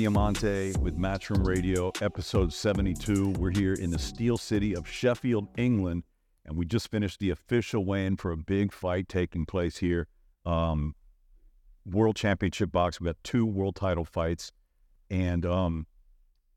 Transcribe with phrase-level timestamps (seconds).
[0.00, 3.32] Diamante with Matchroom Radio, episode 72.
[3.32, 6.04] We're here in the Steel City of Sheffield, England,
[6.46, 10.08] and we just finished the official weigh-in for a big fight taking place here.
[10.46, 10.94] Um,
[11.84, 12.98] World Championship box.
[12.98, 14.52] We got two world title fights,
[15.10, 15.86] and um,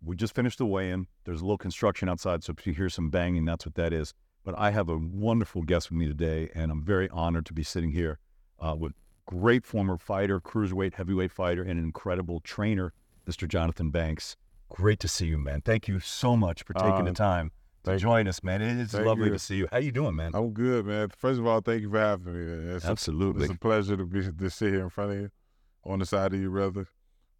[0.01, 1.07] we just finished the weigh-in.
[1.25, 4.13] There's a little construction outside, so if you hear some banging, that's what that is.
[4.45, 7.63] But I have a wonderful guest with me today, and I'm very honored to be
[7.63, 8.19] sitting here
[8.57, 8.93] uh, with
[9.25, 12.93] great former fighter, cruiserweight, heavyweight fighter, and an incredible trainer,
[13.27, 13.47] Mr.
[13.47, 14.35] Johnathon Banks.
[14.69, 15.61] Great to see you, man.
[15.61, 17.51] Thank you so much for taking Uh, the time
[17.83, 18.61] to join us, man.
[18.61, 19.33] It is lovely you.
[19.33, 19.67] to see you.
[19.71, 20.31] How you doing, man?
[20.33, 21.09] I'm good, man.
[21.17, 22.73] First of all, thank you for having me.
[22.75, 23.45] It's, a, Absolutely.
[23.45, 25.29] it's a pleasure to be to sit here in front of you,
[25.85, 26.87] on the side of you, brother.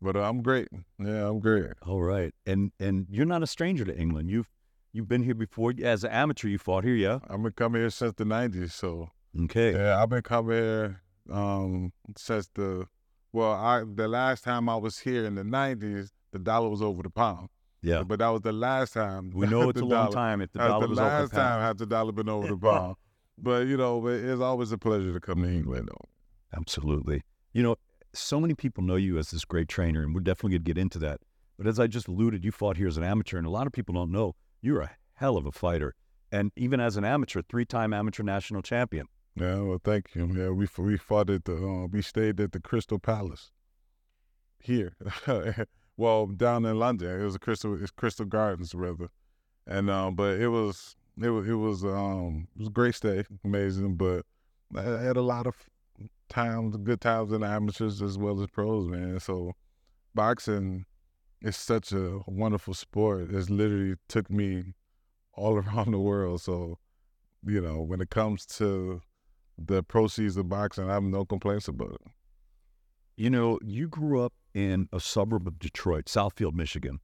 [0.02, 0.68] But uh, I'm great.
[1.00, 1.72] Yeah, I'm great.
[1.86, 4.30] All right, and and you're not a stranger to England.
[4.30, 4.50] You've
[4.92, 6.50] you've been here before as an amateur.
[6.50, 7.20] You fought here, yeah?
[7.30, 9.10] I've been coming here since the '90s, so
[9.46, 9.72] Okay.
[9.74, 12.86] yeah, I've been coming here um, since the
[13.34, 17.04] well, I the last time I was here in the '90s, the dollar was over
[17.04, 17.50] the pound.
[17.82, 18.04] Yeah.
[18.04, 19.32] But that was the last time.
[19.34, 21.50] We know it's a long time if the dollar the was over last the pound.
[21.50, 22.96] time has the dollar been over the pound.
[23.38, 26.10] But you know, it's always a pleasure to come to England, though.
[26.56, 27.24] Absolutely.
[27.52, 27.76] You know,
[28.14, 30.78] so many people know you as this great trainer, and we're definitely going to get
[30.78, 31.20] into that.
[31.58, 33.74] But as I just alluded, you fought here as an amateur, and a lot of
[33.74, 35.94] people don't know you're a hell of a fighter.
[36.32, 39.08] And even as an amateur, three-time amateur national champion.
[39.36, 40.28] Yeah, well, thank you.
[40.28, 43.52] Yeah, we we fought at the uh, we stayed at the Crystal Palace
[44.60, 44.96] here.
[45.98, 49.10] well, down in London, it was a Crystal it's Crystal Gardens rather,
[49.66, 53.24] and um, but it was it was it was um it was a great stay,
[53.44, 53.96] amazing.
[53.96, 54.26] But
[54.76, 55.56] I had a lot of
[56.30, 59.20] times, good times in amateurs as well as pros, man.
[59.20, 59.54] So
[60.14, 60.86] boxing
[61.42, 63.32] is such a wonderful sport.
[63.32, 64.76] It's literally took me
[65.34, 66.42] all around the world.
[66.42, 66.78] So
[67.46, 69.02] you know, when it comes to
[69.58, 72.02] the proceeds of boxing, I have no complaints about it.
[73.16, 77.00] You know, you grew up in a suburb of Detroit, Southfield, Michigan.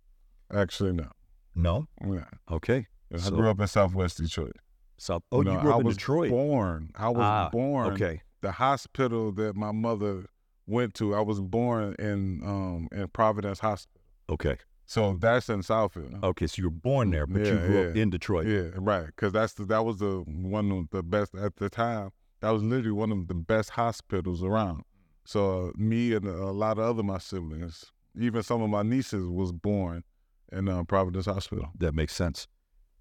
[0.54, 1.10] Actually, no.
[1.56, 1.88] No?
[2.06, 2.26] Yeah.
[2.52, 2.88] Okay.
[3.14, 4.56] I So- grew up in Southwest Detroit.
[4.98, 5.24] South.
[5.32, 6.30] Oh, you know, grew I up in was Detroit.
[6.30, 6.92] Born.
[6.96, 7.94] I was Ah, born.
[7.94, 8.22] Okay.
[8.42, 10.26] The hospital that my mother
[10.68, 14.02] went to, I was born in um in Providence Hospital.
[14.30, 14.58] Okay.
[14.86, 16.22] So that's in Southfield.
[16.24, 16.48] Okay.
[16.48, 18.48] So you were born there, but you Yeah, grew up in Detroit.
[18.48, 19.06] Yeah, right.
[19.06, 22.12] Because that's the, that was the one of the best at the time.
[22.41, 24.83] That was literally one of the best hospitals around.
[25.25, 29.27] So uh, me and a lot of other my siblings, even some of my nieces,
[29.27, 30.03] was born
[30.51, 31.69] in uh, Providence Hospital.
[31.77, 32.47] That makes sense.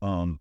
[0.03, 0.41] Um,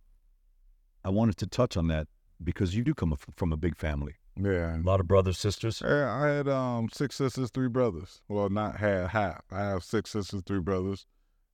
[1.04, 2.08] I wanted to touch on that
[2.44, 4.16] because you do come from a big family.
[4.36, 4.78] Yeah.
[4.78, 5.82] A lot of brothers, sisters.
[5.84, 8.22] Yeah, I had um six sisters, three brothers.
[8.28, 9.42] Well, not had half.
[9.52, 11.06] I have six sisters, three brothers,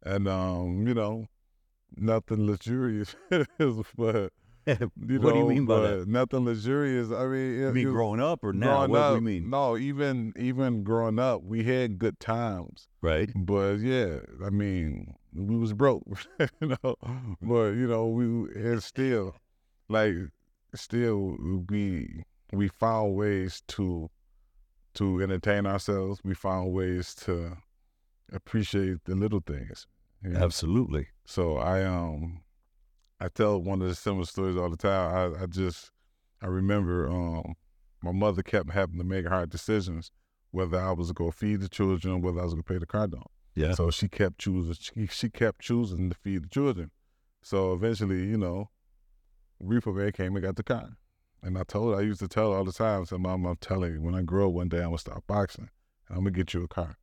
[0.03, 1.27] and um, you know,
[1.95, 3.15] nothing luxurious,
[3.97, 4.33] but
[4.79, 6.07] you what do you mean by that?
[6.07, 7.11] Nothing luxurious.
[7.11, 8.81] I mean, You it, mean it- growing up or now?
[8.81, 9.49] What do up, we mean?
[9.49, 12.87] No, even even growing up, we had good times.
[13.01, 13.29] Right.
[13.35, 16.03] But yeah, I mean, we was broke,
[16.61, 16.95] you know.
[17.41, 18.25] But you know, we
[18.55, 19.35] and still,
[19.89, 20.15] like,
[20.75, 21.35] still
[21.69, 22.23] we
[22.53, 24.09] we found ways to
[24.93, 26.21] to entertain ourselves.
[26.23, 27.57] We found ways to
[28.31, 29.87] appreciate the little things.
[30.23, 30.39] you know?
[30.39, 31.07] Absolutely.
[31.25, 32.42] So I um
[33.23, 35.35] I tell one of the similar stories all the time.
[35.39, 35.91] I, I just
[36.41, 37.53] I remember um
[38.01, 40.11] my mother kept having to make hard decisions
[40.51, 43.23] whether I was gonna feed the children, whether I was gonna pay the car down.
[43.55, 43.75] Yeah.
[43.75, 46.91] So she kept choosing she, she kept choosing to feed the children.
[47.41, 48.69] So eventually, you know,
[49.61, 50.89] Reaper Man came and got the car.
[51.41, 53.45] And I told her, I used to tell her all the time, I said, Mom,
[53.45, 55.69] I'm telling you, when I grow up one day I'm gonna stop boxing
[56.09, 56.97] and I'm gonna get you a car.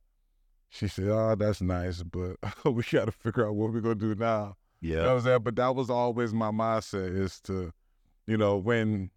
[0.69, 2.35] She said, Oh, that's nice, but
[2.71, 4.57] we gotta figure out what we're gonna do now.
[4.81, 5.13] You know Yeah.
[5.13, 5.41] I'm saying?
[5.43, 7.71] But that was always my mindset is to,
[8.27, 9.11] you know, when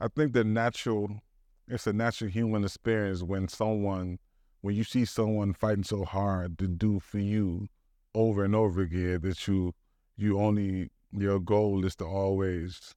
[0.00, 1.20] I think the natural,
[1.68, 4.18] it's a natural human experience when someone,
[4.60, 7.68] when you see someone fighting so hard to do for you
[8.14, 9.74] over and over again that you,
[10.16, 12.94] you only, your goal is to always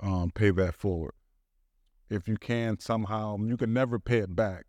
[0.00, 1.14] um, pay that forward.
[2.08, 4.66] If you can somehow, you can never pay it back,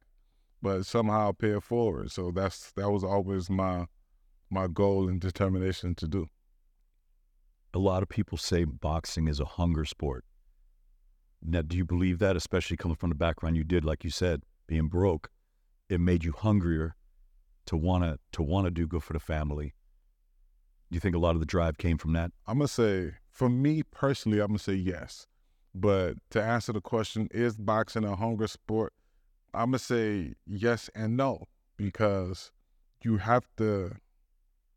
[0.62, 2.12] but somehow pay it forward.
[2.12, 3.86] So that's, that was always my,
[4.50, 6.28] my goal and determination to do.
[7.74, 10.26] A lot of people say boxing is a hunger sport.
[11.42, 14.42] Now, do you believe that, especially coming from the background you did, like you said,
[14.68, 15.30] being broke,
[15.90, 16.96] it made you hungrier
[17.68, 19.74] to wanna to wanna do good for the family?
[20.90, 22.32] Do you think a lot of the drive came from that?
[22.48, 25.28] I'm gonna say, for me personally, I'm gonna say yes.
[25.76, 28.94] But to answer the question, is boxing a hunger sport?
[29.54, 31.46] I'm gonna say yes and no
[31.78, 32.52] because
[33.04, 33.98] you have to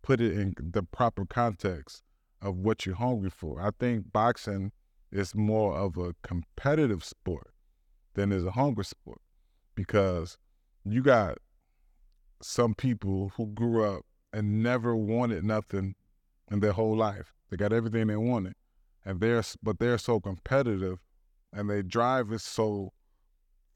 [0.02, 2.02] put it in the proper context
[2.40, 3.60] of what you're hungry for.
[3.60, 4.72] I think boxing
[5.12, 7.52] is more of a competitive sport
[8.14, 9.20] than is a hunger sport
[9.74, 10.38] because
[10.84, 11.38] you got
[12.42, 14.02] some people who grew up
[14.32, 15.94] and never wanted nothing
[16.50, 17.32] in their whole life.
[17.50, 18.54] They got everything they wanted,
[19.04, 21.00] and they're but they're so competitive,
[21.52, 22.92] and their drive is so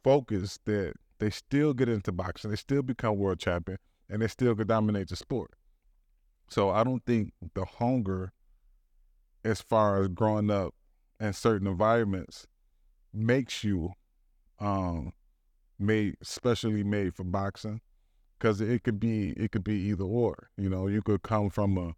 [0.02, 2.50] focused that they still get into boxing.
[2.50, 3.78] They still become world champion,
[4.08, 5.50] and they still could dominate the sport.
[6.48, 8.32] So I don't think the hunger,
[9.44, 10.74] as far as growing up
[11.20, 12.46] in certain environments,
[13.12, 13.92] makes you
[14.58, 15.12] um,
[15.78, 17.80] made specially made for boxing
[18.38, 20.50] because it could be it could be either or.
[20.56, 21.94] You know, you could come from a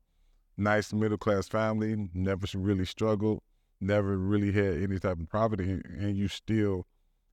[0.56, 3.42] nice middle class family, never really struggled,
[3.80, 6.86] never really had any type of poverty, and you still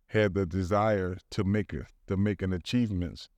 [0.07, 3.29] had the desire to make it to make an achievements,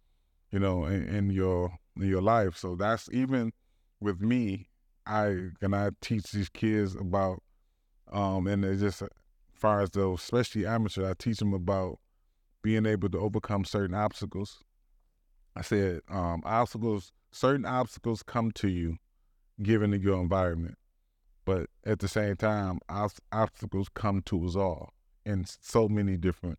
[0.52, 2.58] you know, in, in your in your life.
[2.58, 3.54] So that's even
[4.00, 4.70] with me.
[5.08, 7.44] I and I teach these kids about,
[8.12, 9.10] um, and it's just as
[9.54, 12.00] far as those, especially amateur, I teach them about
[12.64, 14.64] being able to overcome certain obstacles.
[15.56, 18.98] I said um, obstacles, certain obstacles come to you
[19.62, 20.78] given to your environment,
[21.46, 22.80] but at the same time,
[23.32, 24.94] obstacles come to us all
[25.26, 26.58] in so many different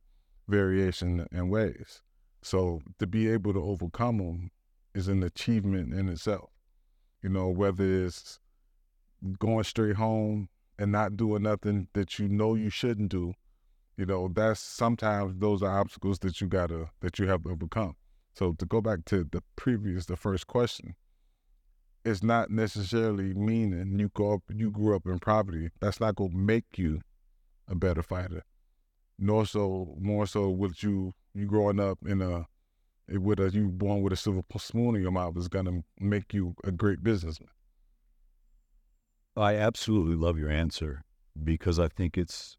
[0.48, 2.00] variations and ways.
[2.42, 4.50] So to be able to overcome them
[4.94, 6.50] is an achievement in itself.
[7.26, 8.38] You know, whether it's
[9.40, 13.34] going straight home and not doing nothing that you know you shouldn't do,
[13.96, 17.96] you know that's sometimes those are obstacles that you gotta that you have to overcome.
[18.34, 20.94] So to go back to the previous the first question
[22.04, 25.70] it's not necessarily meaning you go up you grew up in poverty.
[25.80, 27.00] That's not gonna make you
[27.66, 28.44] a better fighter
[29.18, 32.46] nor so more so with you you growing up in a
[33.08, 36.54] with a you born with a silver spoon in your mouth is gonna make you
[36.64, 37.50] a great businessman
[39.36, 41.04] i absolutely love your answer
[41.44, 42.56] because i think it's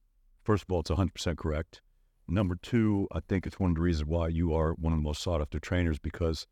[0.48, 1.82] first of all, it's 100% correct.
[2.30, 5.04] Number two, I think it's one of the reasons why you are one of the
[5.04, 6.48] most sought after trainers because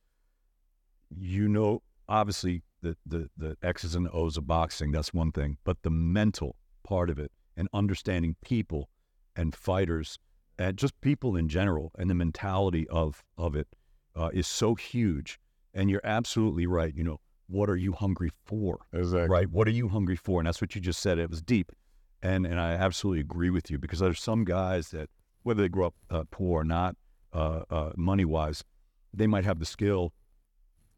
[1.18, 5.77] you know, obviously, the, the, the X's and O's of boxing, that's one thing, but
[5.83, 8.89] the mental part of it and understanding people
[9.33, 10.19] and fighters
[10.59, 13.68] and just people in general and the mentality of, of it
[14.15, 15.39] uh, is so huge.
[15.73, 16.94] And you're absolutely right.
[16.95, 18.79] You know, what are you hungry for?
[18.94, 19.29] Exactly.
[19.29, 19.50] Right?
[19.50, 20.39] What are you hungry for?
[20.39, 21.19] And that's what you just said.
[21.19, 21.71] It was deep.
[22.21, 25.09] And and I absolutely agree with you because there's some guys that
[25.44, 26.95] whether they grow up uh, poor or not,
[27.33, 28.63] uh, uh, money wise,
[29.13, 30.12] they might have the skill,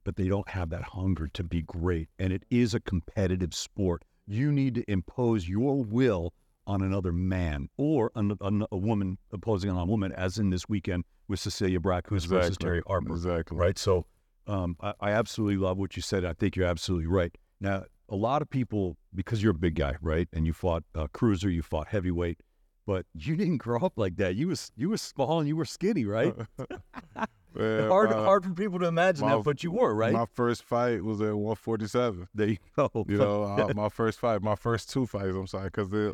[0.03, 2.07] but they don't have that hunger to be great.
[2.17, 4.03] And it is a competitive sport.
[4.25, 6.33] You need to impose your will
[6.67, 10.69] on another man or an, an, a woman opposing on a woman, as in this
[10.69, 12.37] weekend with Cecilia Brækhus exactly.
[12.37, 13.13] versus Terri Harper.
[13.13, 13.57] Exactly.
[13.57, 13.77] Right.
[13.77, 14.05] So
[14.45, 16.25] um, I, I absolutely love what you said.
[16.25, 17.35] I think you're absolutely right.
[17.59, 20.27] Now, a lot of people, because you're a big guy, right?
[20.31, 22.41] And you fought uh, cruiser, you fought heavyweight,
[22.85, 24.35] but you didn't grow up like that.
[24.35, 26.33] You was you were small and you were skinny, right?
[27.53, 30.13] well, hard uh, hard for people to imagine my, that, but you were, right?
[30.13, 32.27] My first fight was at 147.
[32.33, 33.05] There you go.
[33.07, 35.35] You know, uh, my first fight, my first two fights.
[35.35, 36.13] I'm sorry, because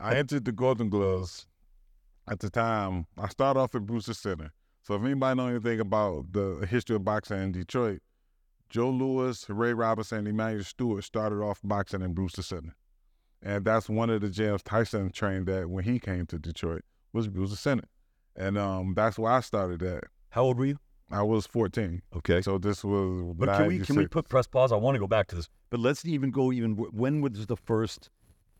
[0.00, 1.46] I entered the Golden Gloves
[2.28, 3.06] at the time.
[3.18, 4.52] I started off at Brewster Center.
[4.82, 8.02] So if anybody know anything about the history of boxing in Detroit,
[8.68, 12.74] Joe Louis, Ray Robinson, and Emanuel Steward started off boxing in Brewster Center.
[13.42, 17.28] And that's one of the gyms Tyson trained at when he came to Detroit was
[17.28, 17.88] Brewster Center.
[18.34, 20.04] And um, that's where I started at.
[20.36, 20.78] How old were you?
[21.10, 22.02] I was 14.
[22.14, 22.42] Okay.
[22.42, 24.70] So this was But can we, can we put press pause?
[24.70, 25.48] I want to go back to this.
[25.70, 28.10] But let's even go even, when was the first,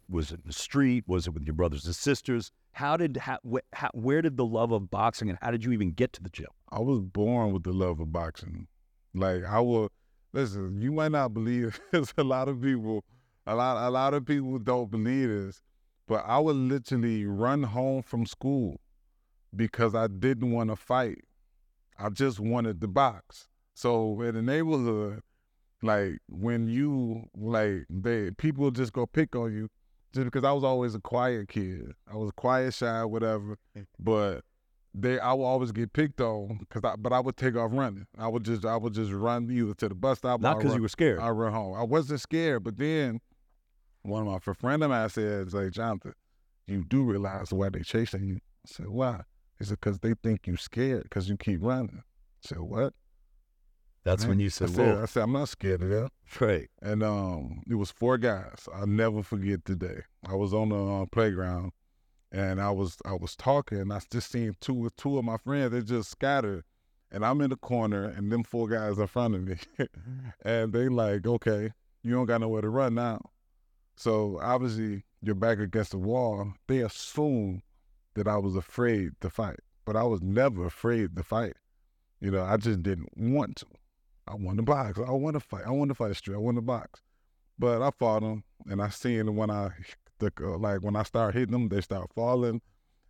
[0.08, 1.04] was it in the street?
[1.06, 2.50] Was it with your brothers and sisters?
[2.72, 3.40] How did, how,
[3.74, 6.30] how, where did the love of boxing and how did you even get to the
[6.30, 6.46] gym?
[6.72, 8.68] I was born with the love of boxing.
[9.12, 9.92] Like I will
[10.32, 13.04] listen, you might not believe there's a lot of people,
[13.46, 15.60] a lot a lot of people don't believe this,
[16.08, 18.80] but I would literally run home from school
[19.54, 21.18] because I didn't want to fight.
[21.98, 23.48] I just wanted the box.
[23.74, 25.22] So in the neighborhood,
[25.82, 29.68] like when you like they people just go pick on you
[30.12, 31.92] just because I was always a quiet kid.
[32.10, 33.58] I was quiet, shy, whatever.
[33.76, 33.86] Mm.
[33.98, 34.40] But
[34.94, 38.06] they I would always get picked on because I but I would take off running.
[38.18, 40.40] I would just I would just run either to the bus stop.
[40.40, 41.20] Not because you were scared.
[41.20, 41.74] I run home.
[41.74, 43.20] I wasn't scared, but then
[44.02, 46.14] one of my friend of mine said, "Like Johnathon,
[46.66, 49.20] you do realize why they chasing you?" I said, "Why?"
[49.58, 52.94] He said, "Because they think you're scared because you keep running." I said, "What?"
[54.04, 56.10] That's Man, when you said, I said, I said, I'm not scared of that.
[56.38, 56.68] Right.
[56.80, 58.68] And um, it was four guys.
[58.72, 60.02] I'll never forget the day.
[60.24, 61.72] I was on the uh, playground
[62.32, 65.72] and I was I was talking, and I just seen two two of my friends.
[65.72, 66.64] They just scattered,
[67.10, 69.56] and I'm in the corner, and them four guys in front of me,
[70.44, 71.70] and they like, okay,
[72.02, 73.20] you don't got nowhere to run now.
[73.96, 76.52] So obviously you're back against the wall.
[76.68, 77.62] They assumed
[78.16, 81.54] that I was afraid to fight, but I was never afraid to fight.
[82.20, 83.66] You know, I just didn't want to.
[84.26, 84.98] I want to box.
[84.98, 85.62] I want to fight.
[85.66, 86.34] I want to fight street.
[86.34, 87.00] I want to box.
[87.58, 89.70] But I fought them, and I seen when I,
[90.18, 92.60] the, uh, like when I start hitting them, they start falling,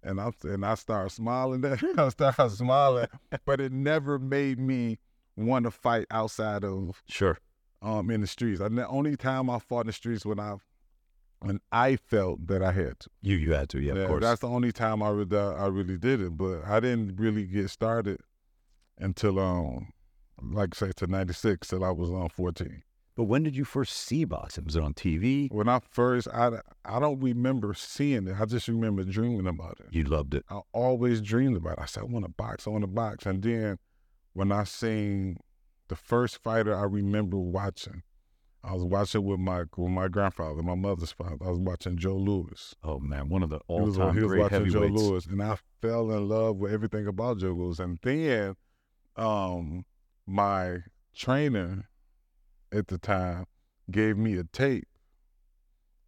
[0.02, 1.64] and I and I start smiling.
[1.98, 3.06] I start smiling,
[3.44, 4.98] but it never made me
[5.36, 7.38] want to fight outside of Sure.
[7.82, 8.60] um in the streets.
[8.60, 10.56] And the only time I fought in the streets when I
[11.40, 13.10] when I felt that I had to.
[13.22, 14.22] You you had to, yeah, of course.
[14.22, 16.36] That's the only time I really I really did it.
[16.36, 18.20] But I didn't really get started
[18.98, 19.92] until um
[20.42, 22.82] like I say to ninety six till I was on fourteen.
[23.16, 24.64] But when did you first see boxing?
[24.64, 25.50] Was it on TV?
[25.50, 26.50] When I first I
[26.84, 28.36] I don't remember seeing it.
[28.38, 29.86] I just remember dreaming about it.
[29.90, 30.44] You loved it.
[30.50, 31.82] I always dreamed about it.
[31.82, 33.24] I said, I want to box, I want to box.
[33.24, 33.78] And then
[34.34, 35.38] when I seen
[35.88, 38.02] the first fighter I remember watching,
[38.66, 41.36] I was watching with my with my grandfather, my mother's father.
[41.40, 42.74] I was watching Joe Louis.
[42.82, 44.80] Oh man, one of the He was, all-time he was great watching Joe.
[44.80, 47.78] Louis, and I fell in love with everything about Joe Louis.
[47.78, 48.56] And then,
[49.14, 49.84] um,
[50.26, 50.78] my
[51.14, 51.88] trainer
[52.72, 53.46] at the time
[53.88, 54.88] gave me a tape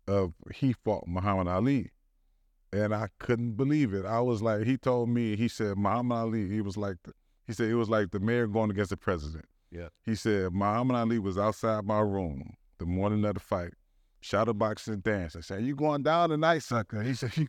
[0.09, 1.93] of he fought Muhammad Ali,
[2.73, 4.05] and I couldn't believe it.
[4.05, 7.13] I was like, he told me, he said Muhammad Ali, he was like, the,
[7.47, 9.45] he said it was like the mayor going against the president.
[9.71, 9.89] Yeah.
[10.05, 13.73] He said Muhammad Ali was outside my room the morning of the fight,
[14.21, 15.37] shadow boxing dance.
[15.37, 17.33] I said, "You going down tonight, sucker?" He said.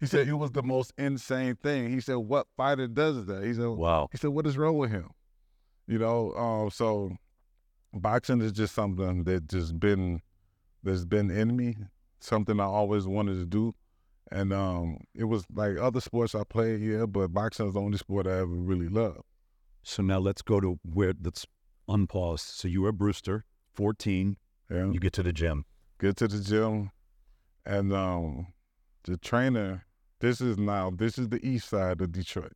[0.00, 1.90] He said it was the most insane thing.
[1.90, 4.08] He said, "What fighter does that?" He said, Wow.
[4.10, 5.10] he said, "What is wrong with him?"
[5.86, 7.16] You know, um, so
[7.92, 10.22] boxing is just something that just been
[10.82, 11.76] that's been in me,
[12.20, 13.74] something I always wanted to do,
[14.32, 17.98] and um, it was like other sports I played, yeah, but boxing is the only
[17.98, 19.20] sport I ever really loved.
[19.84, 21.46] So now let's go to where let's
[21.88, 22.40] unpause.
[22.40, 24.36] So you were Brewster, 14.
[24.70, 25.66] Yeah, You get to the gym.
[26.00, 26.90] get to the gym,
[27.66, 28.48] and um,
[29.04, 29.84] the trainer.
[30.20, 32.54] This is now this is the east side of Detroit.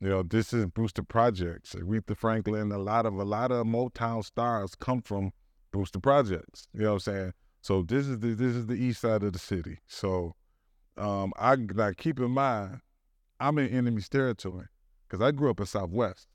[0.00, 1.74] You know, this is Brewster Projects.
[1.74, 5.32] Aretha Franklin, a lot of a lot of Motown stars come from
[5.72, 6.68] Brewster Projects.
[6.72, 7.32] You know what I'm saying?
[7.60, 9.78] So this is the this is the east side of the city.
[9.88, 10.36] So
[10.96, 12.80] um, I like keep in mind,
[13.40, 14.66] I'm in enemy's territory
[15.08, 16.28] because I grew up in Southwest.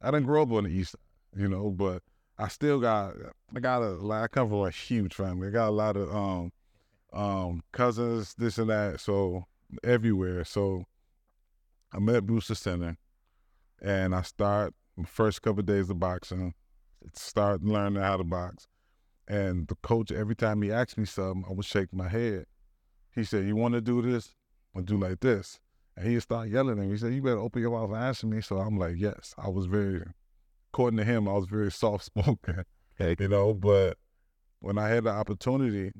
[0.00, 2.02] I didn't grow up on the east side, you know, but
[2.38, 3.14] I still got
[3.54, 5.48] I got a like I come from a huge family.
[5.48, 6.52] I got a lot of um
[7.12, 9.46] um cousins, this and that, so
[9.82, 10.44] everywhere.
[10.44, 10.84] So
[11.92, 12.96] I met Brewster Center
[13.80, 14.74] and I start
[15.04, 16.54] first couple of days of boxing,
[17.14, 18.66] start learning how to box.
[19.28, 22.46] And the coach, every time he asked me something, I would shake my head.
[23.14, 24.34] He said, You want to do this?
[24.74, 25.58] I'll do like this.
[25.96, 26.90] And he'd start yelling at me.
[26.90, 28.40] He said, You better open your mouth and answer me.
[28.40, 29.34] So I'm like, Yes.
[29.38, 30.02] I was very,
[30.72, 32.64] according to him, I was very soft spoken,
[33.00, 33.16] Okay.
[33.22, 33.54] you know.
[33.54, 33.96] But
[34.60, 35.92] when I had the opportunity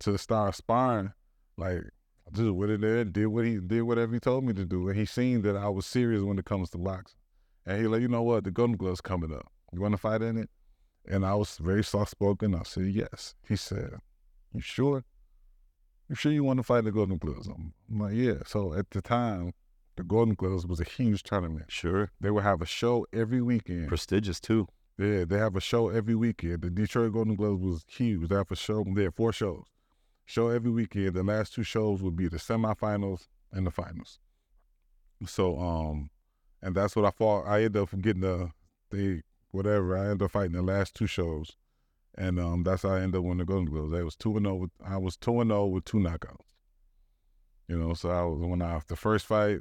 [0.00, 1.12] to start sparring,
[1.56, 1.82] like,
[2.26, 4.64] I just went in there and did what he did, whatever he told me to
[4.64, 4.88] do.
[4.88, 7.18] And he seen that I was serious when it comes to boxing.
[7.66, 9.46] And he like, you know what, the Golden Gloves coming up.
[9.72, 10.50] You want to fight in it?
[11.08, 12.54] And I was very soft spoken.
[12.54, 13.34] I said yes.
[13.48, 13.90] He said,
[14.52, 15.04] "You sure?
[16.12, 18.90] You sure you want to fight the Golden Gloves?" I'm, I'm like, "Yeah." So at
[18.90, 19.54] the time,
[19.96, 21.72] the Golden Gloves was a huge tournament.
[21.72, 22.10] Sure.
[22.20, 23.88] They would have a show every weekend.
[23.88, 24.68] Prestigious too.
[24.98, 26.60] Yeah, they have a show every weekend.
[26.60, 28.28] The Detroit Golden Gloves was huge.
[28.28, 28.84] They have a show.
[28.94, 29.64] They had four shows.
[30.26, 31.14] Show every weekend.
[31.14, 34.18] The last two shows would be the semifinals and the finals.
[35.24, 36.10] So, um,
[36.60, 37.46] and that's what I fought.
[37.46, 38.50] I ended up getting the
[38.90, 39.96] they whatever.
[39.96, 41.56] I ended up fighting the last two shows,
[42.16, 43.94] and um, that's how I ended up winning the Golden Gloves.
[43.94, 44.56] I was two and zero.
[44.56, 46.40] With, I was two and zero with two knockouts.
[47.68, 49.60] You know, so I was when I the first fight,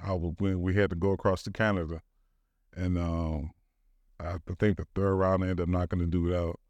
[0.00, 2.00] I was when we had to go across to Canada,
[2.74, 3.50] and um,
[4.20, 6.60] I think the third round I ended up knocking the dude out.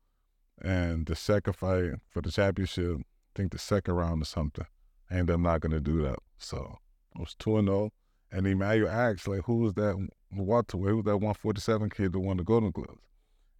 [0.62, 3.02] And the second fight for the championship, I
[3.35, 4.66] think the second round or something,
[5.11, 6.23] I ended up knocking the dude out.
[6.38, 6.78] So
[7.16, 7.90] I was 2 and 0.
[8.30, 10.90] And Emanuel asked, like, who was that welterweight?
[10.90, 13.00] Who was that 147 kid that won the Golden Gloves?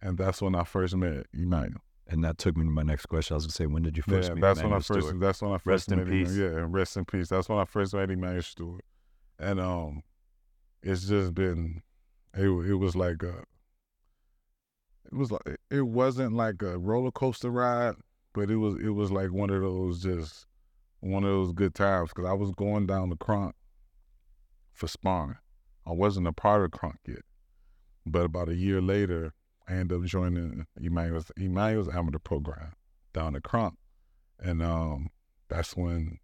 [0.05, 1.81] And that's when I first met Emanuel.
[2.07, 3.33] And that took me to my next question.
[3.33, 4.85] I was gonna say, when did you first yeah, meet that's when I first.
[5.07, 5.19] Steward?
[5.19, 6.25] That's when I first Rest in met Emanuel.
[6.27, 6.37] peace.
[6.37, 7.27] Yeah, rest in peace.
[7.29, 8.81] That's when I first met Emanuel Steward,
[9.39, 10.03] and um,
[10.83, 11.81] it's just been,
[12.35, 13.45] it it was like a,
[15.11, 17.95] it was like it wasn't like a roller coaster ride,
[18.35, 20.45] but it was it was like one of those just
[20.99, 23.55] one of those good times because I was going down the Kronk
[24.71, 25.37] for sparring.
[25.87, 27.23] I wasn't a part of Kronk yet,
[28.05, 29.33] but about a year later,
[29.67, 32.73] I ended up joining Emanuel's Emanuel's amateur program
[33.13, 33.75] down at Kronk,
[34.39, 35.09] and um,
[35.49, 36.19] that's when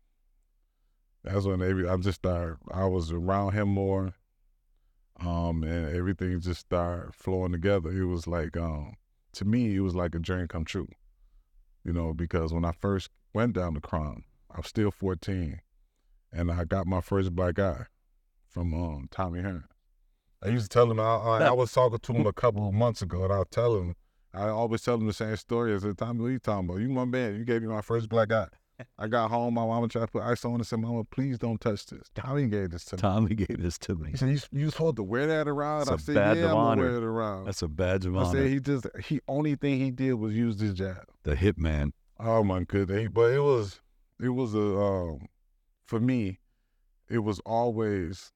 [1.24, 2.58] that's when every I just started.
[2.72, 4.14] I was around him more,
[5.20, 7.92] um, and everything just started flowing together.
[7.92, 8.94] It was like um,
[9.34, 10.90] to me, it was like a dream come true,
[11.84, 15.62] you know, because when I first went down to Kronk, I was still fourteen,
[16.32, 17.86] and I got my first black eye
[18.48, 19.64] from um, Tommy Hearn.
[20.44, 21.00] I used to tell him.
[21.00, 23.48] I, I, I was talking to him a couple of months ago, and I was
[23.52, 23.96] telling him.
[24.34, 25.74] I always tell him the same story.
[25.74, 26.80] As the time what you talking about?
[26.80, 27.36] You my man.
[27.36, 28.48] You gave me my first black eye.
[28.98, 29.54] I got home.
[29.54, 32.48] My mama tried to put ice on and said, "Mama, please don't touch this." Tommy
[32.48, 33.00] gave this to me.
[33.02, 34.12] Tommy gave this to me.
[34.12, 36.50] He said, "You, you supposed to wear that around?" It's I said, badge "Yeah, of
[36.52, 36.82] I'm gonna honor.
[36.84, 38.32] wear it around." That's a badge of I honor.
[38.40, 41.04] said he just he only thing he did was use this jab.
[41.24, 41.92] the hitman.
[42.20, 43.10] Oh my goodness!
[43.14, 43.82] But it was
[44.20, 45.28] it was a um,
[45.86, 46.40] for me,
[47.10, 48.32] it was always,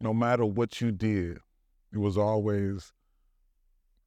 [0.00, 1.38] no matter what you did,
[1.92, 2.92] it was always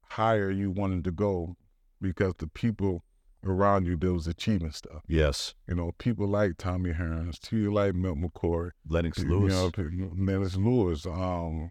[0.02, 1.56] higher you wanted to go
[2.00, 3.04] because the people
[3.44, 5.02] around you there was achieving stuff.
[5.08, 5.54] Yes.
[5.66, 8.70] You know, people like Tommy Hearns, people like Milton McCrory.
[8.88, 9.54] Lennox you Lewis.
[9.54, 11.06] know, Lennox Lewis.
[11.06, 11.70] Um,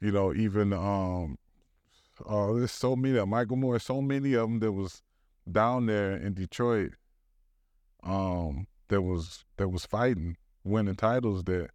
[0.00, 1.38] you know, even um,
[2.26, 3.18] uh, there's so many.
[3.18, 3.78] of Michael Moorer.
[3.78, 5.02] So many of them that was
[5.50, 6.92] down there in Detroit.
[8.02, 11.44] Um, that was that was fighting, winning titles.
[11.44, 11.70] That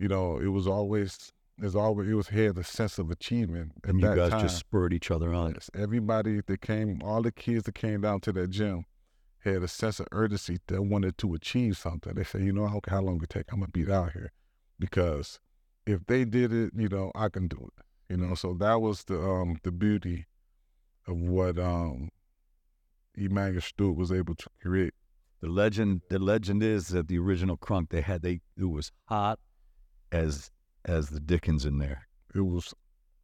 [0.00, 1.32] you know, it was always.
[1.58, 4.40] There's always it was had a sense of achievement and you guys time.
[4.40, 5.52] just spurred each other on.
[5.52, 8.86] Yes, everybody that came, all the kids that came down to that gym
[9.40, 12.14] had a sense of urgency that wanted to achieve something.
[12.14, 13.52] They say, you know, how, how long it take?
[13.52, 14.32] I'm gonna be out here
[14.78, 15.38] because
[15.86, 17.84] if they did it, you know, I can do it.
[18.08, 20.24] You know, so that was the um the beauty
[21.06, 22.08] of what um
[23.18, 24.94] Emanuel Steward was able to create.
[25.42, 29.38] The legend, the legend is that the original Kronk they had they it was hot
[30.12, 30.50] as
[30.84, 32.06] as the Dickens in there.
[32.34, 32.72] It was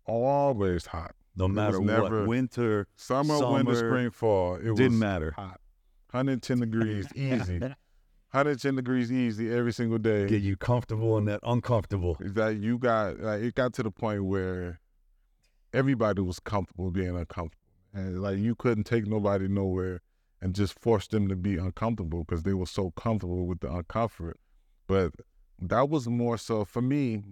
[0.06, 1.14] always hot.
[1.36, 4.56] No matter never- what, winter Summer, winter, spring, fall.
[4.56, 5.32] It didn't was matter.
[5.32, 5.60] hot.
[6.12, 7.58] 110 degrees, easy.
[7.58, 10.26] 110 degrees easy every single day.
[10.26, 12.16] Get you comfortable and that uncomfortable.
[12.20, 14.80] is that you got like it got to the point where
[15.72, 17.62] everybody was comfortable being uncomfortable
[17.92, 20.00] and like you couldn't take nobody nowhere
[20.40, 24.34] and just force them to be uncomfortable because they were so comfortable with the uncomfort
[24.86, 25.12] but
[25.60, 27.22] that was more so for me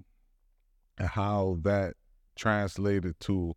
[0.99, 1.95] how that
[2.37, 3.55] translated to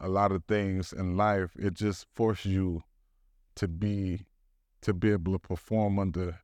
[0.00, 2.82] a lot of things in life it just forced you
[3.54, 4.26] to be
[4.80, 6.38] to be able to perform under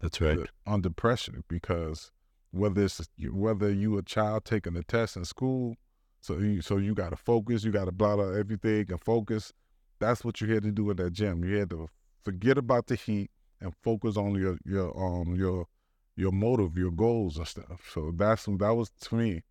[0.00, 0.38] That's right.
[0.38, 2.10] the- under pressure because
[2.50, 5.76] whether it's whether you a child taking a test in school,
[6.20, 9.52] so you so you got to focus, you got to blot out everything and focus.
[10.00, 11.44] That's what you had to do in that gym.
[11.44, 11.88] You had to
[12.24, 15.66] forget about the heat and focus on your your um your
[16.16, 17.90] your motive, your goals and stuff.
[17.92, 19.42] So that's that was to me,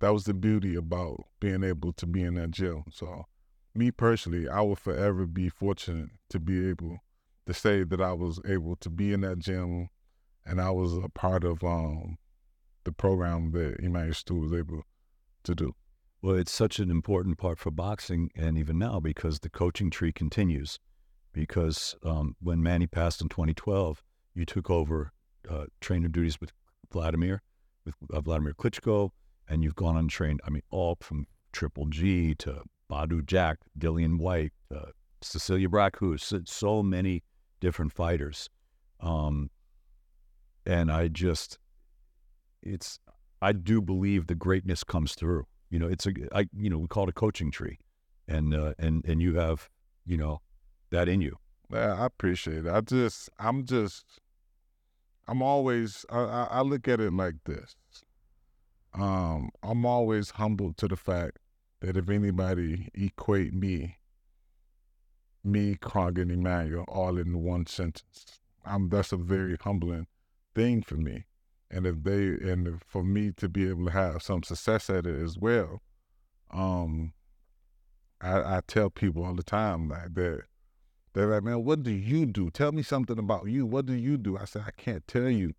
[0.00, 2.84] that was the beauty about being able to be in that gym.
[2.92, 3.26] So
[3.74, 6.98] me personally, I will forever be fortunate to be able
[7.46, 9.88] to say that I was able to be in that gym
[10.46, 12.18] and I was a part of um,
[12.84, 14.82] the program that Emanuel Stu was able
[15.42, 15.74] to do.
[16.22, 20.12] Well, it's such an important part for boxing, and even now because the coaching tree
[20.12, 20.78] continues.
[21.32, 24.02] Because um, when Manny passed in 2012,
[24.34, 25.12] you took over
[25.48, 26.52] uh, trainer duties with
[26.92, 27.42] Wladimir,
[27.84, 29.10] with uh, Wladimir Klitschko,
[29.48, 30.40] and you've gone on trained.
[30.44, 34.90] I mean, all from Triple G to Badu Jack, Dillian Whyte, uh,
[35.22, 37.22] Cecilia Brækhus, so, so many
[37.60, 38.48] different fighters.
[39.00, 39.50] Um,
[40.64, 41.58] and I just,
[42.62, 42.98] it's,
[43.40, 45.46] I do believe the greatness comes through.
[45.70, 47.78] You know, it's a, I, you know, we call it a coaching tree,
[48.28, 49.68] and uh, and and you have,
[50.04, 50.40] you know,
[50.90, 51.36] that in you.
[51.72, 52.70] Yeah, I appreciate it.
[52.72, 54.04] I just, I'm just,
[55.28, 57.74] I'm always, I, I, look at it like this.
[58.94, 61.38] Um, I'm always humbled to the fact
[61.80, 63.96] that if anybody equate me,
[65.42, 70.06] me, Kronk, and Emanuel all in one sentence, I'm, that's a very humbling
[70.54, 71.24] thing for me.
[71.70, 75.20] And if they, and for me to be able to have some success at it
[75.20, 75.82] as well,
[76.52, 77.12] um,
[78.20, 80.42] I, I tell people all the time like that
[81.16, 82.50] they're like, man, what do you do?
[82.50, 83.64] Tell me something about you.
[83.64, 84.36] What do you do?
[84.36, 85.54] I said, I can't tell you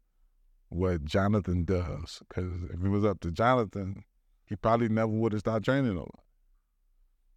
[0.69, 4.03] what Johnathon does because if it was up to Johnathon,
[4.45, 6.11] he probably never would have started training nobody.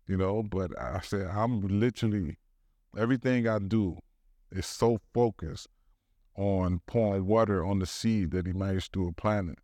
[0.07, 2.37] You know, but I said, I'm literally,
[2.95, 3.97] everything I do
[4.53, 5.69] is so focused
[6.37, 9.59] on pouring water on the seed that he managed to a planet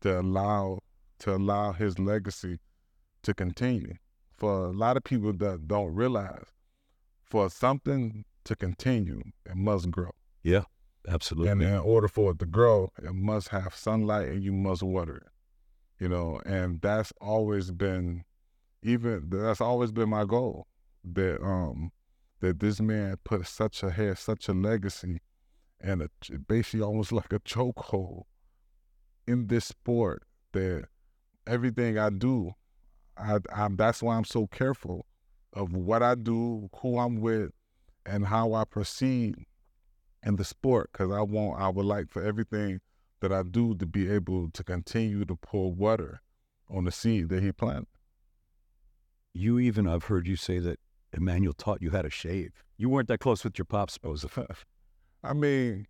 [0.00, 0.80] to allow
[1.20, 2.58] to allow his legacy
[3.22, 3.94] to continue.
[4.36, 6.46] For a lot of people that don't realize,
[7.26, 10.12] for something to continue, it must grow.
[10.42, 10.64] Yeah,
[11.08, 11.50] absolutely.
[11.50, 15.16] And in order for it to grow, it must have sunlight and you must water
[15.16, 16.02] it.
[16.02, 18.24] You know, and that's always been
[18.82, 20.66] even that's always been my goal.
[21.04, 21.90] That um
[22.40, 25.20] that this man put such a had such a legacy
[25.80, 26.10] and a,
[26.48, 28.24] basically almost like a chokehold
[29.26, 30.84] in this sport that
[31.46, 32.52] everything I do,
[33.16, 35.06] I, I'm that's why I'm so careful
[35.56, 37.50] of what I do, who I'm with,
[38.04, 39.46] and how I proceed
[40.22, 42.80] in the sport because I want I would like for everything
[43.20, 46.20] that I do to be able to continue to pour water
[46.68, 47.86] on the seed that he planted.
[49.32, 50.78] You even, I've heard you say that
[51.12, 52.52] Emanuel taught you how to shave.
[52.76, 54.26] You weren't that close with your pops, suppose.
[55.24, 55.86] I mean,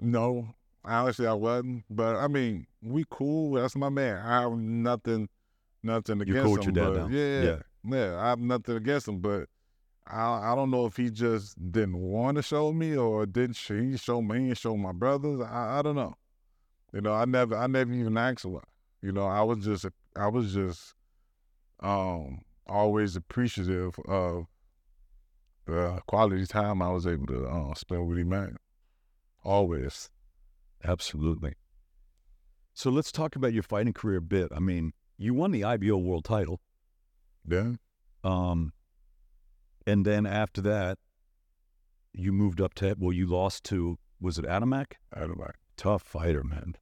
[0.00, 0.54] no,
[0.84, 1.84] honestly, I wasn't.
[1.90, 3.52] But I mean, we cool.
[3.52, 4.24] That's my man.
[4.24, 5.28] I have nothing,
[5.82, 6.76] nothing against You're cool with him.
[6.76, 7.08] your dad now?
[7.08, 7.56] yeah, Yeah.
[7.84, 9.18] Yeah, I have nothing against him.
[9.20, 9.48] But
[10.06, 13.96] I, I don't know if he just didn't want to show me or didn't he
[13.96, 15.40] show me and show my brothers.
[15.40, 16.14] I, I don't know.
[16.92, 18.60] You know, I never, I never even asked why.
[19.02, 19.86] You know, I was just,
[20.16, 20.94] I was just,
[21.80, 24.46] um, always appreciative of
[25.66, 28.56] the quality time I was able to uh, spend with him.
[29.44, 30.10] Always.
[30.82, 31.54] Absolutely.
[32.72, 34.50] So let's talk about your fighting career a bit.
[34.54, 36.60] I mean, you won the IBO world title.
[37.46, 37.72] Yeah.
[38.24, 38.72] Um,
[39.86, 40.98] and then after that,
[42.12, 44.94] you moved up to, well, you lost to, was it Adamek?
[45.14, 45.52] Adamek.
[45.76, 46.74] Tough fighter, man.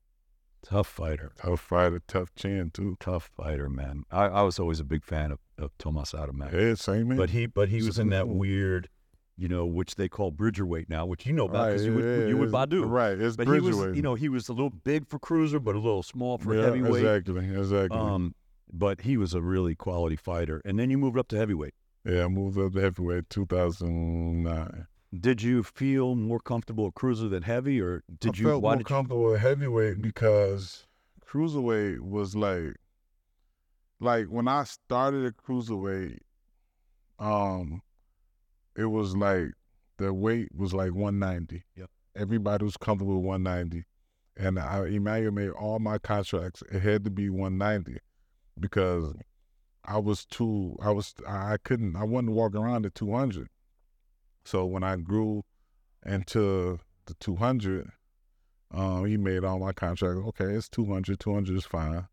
[0.64, 1.30] Tough fighter.
[1.36, 2.96] Tough fighter, tough chin too.
[2.98, 4.04] Tough fighter, man.
[4.10, 6.52] I, I was always a big fan of, of Tomasz Adamek.
[6.52, 7.18] Yeah, same man.
[7.18, 8.88] But he, but he was in that weird,
[9.36, 12.20] you know, which they call Bridgerweight now, which you know about because you, yeah, would,
[12.20, 12.88] yeah, you would Badu.
[12.88, 15.76] Right, it's But he was, you know, he was a little big for cruiser, but
[15.76, 17.04] a little small for yeah, heavyweight.
[17.04, 17.98] Exactly, exactly.
[17.98, 18.34] Um,
[18.72, 20.60] but he was a really quality fighter.
[20.64, 21.74] And then you moved up to heavyweight.
[22.04, 24.86] yeah, I moved up to heavyweight 2009.
[25.18, 28.44] Did you feel more comfortable at cruiser than heavy, or did I you?
[28.46, 30.86] felt more comfortable at heavyweight because
[31.24, 32.76] cruiserweight was like,
[34.00, 36.18] like when I started at cruiserweight,
[37.18, 37.82] um,
[38.76, 39.52] it was like
[39.98, 41.64] the weight was like 190.
[41.76, 41.90] Yep.
[42.14, 43.86] Everybody was comfortable with 190,
[44.36, 46.62] and I Emanuel made all my contracts.
[46.70, 48.00] It had to be 190
[48.58, 49.14] because
[49.84, 50.76] I was too.
[50.82, 51.14] I was.
[51.26, 51.96] I couldn't.
[51.96, 53.48] I wasn't walking around at 200.
[54.44, 55.44] So when I grew
[56.04, 57.90] into the 200,
[58.72, 60.22] um, he made all my contracts.
[60.28, 61.18] Okay, it's 200.
[61.20, 62.06] 200 is fine,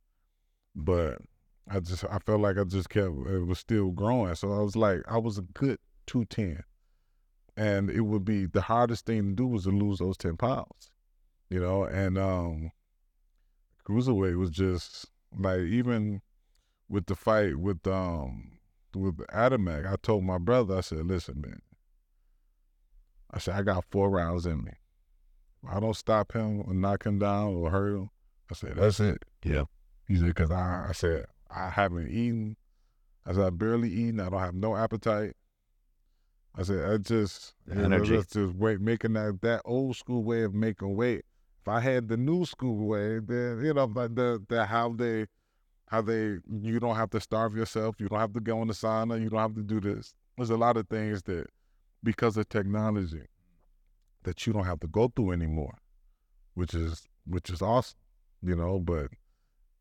[0.75, 1.19] but
[1.67, 4.35] I just I felt like I just kept it was still growing.
[4.35, 6.63] So I was like I was a good 210,
[7.57, 10.91] and it would be the hardest thing to do was to lose those 10 pounds,
[11.49, 11.85] you know.
[11.85, 12.71] And um,
[13.87, 16.21] cruiserweight was just like even
[16.93, 18.51] with the fight with um
[18.95, 21.59] with Adamek, I told my brother, I said, listen, man.
[23.31, 24.73] I said, I got four rounds in me.
[25.63, 28.09] If I don't stop him or knock him down or hurt him,
[28.51, 29.25] I said, that's it.
[29.43, 29.63] Yeah.
[30.07, 32.57] He said, because I, I said, I haven't eaten.
[33.25, 34.19] I said, I barely eaten.
[34.19, 35.33] I don't have no appetite.
[36.55, 40.43] I said, I just, you know, that's just wait, making that, that old school way
[40.43, 41.25] of making weight.
[41.63, 45.25] If I had the new school way, then, you know, like the, the how they,
[45.93, 47.97] how they, you don't have to starve yourself.
[47.99, 49.21] You don't have to go in the sauna.
[49.21, 50.15] You don't have to do this.
[50.35, 51.45] There's a lot of things that,
[52.03, 53.27] because of technology,
[54.23, 55.77] that you don't have to go through anymore,
[56.55, 57.99] which is which is awesome,
[58.41, 58.79] you know.
[58.79, 59.11] But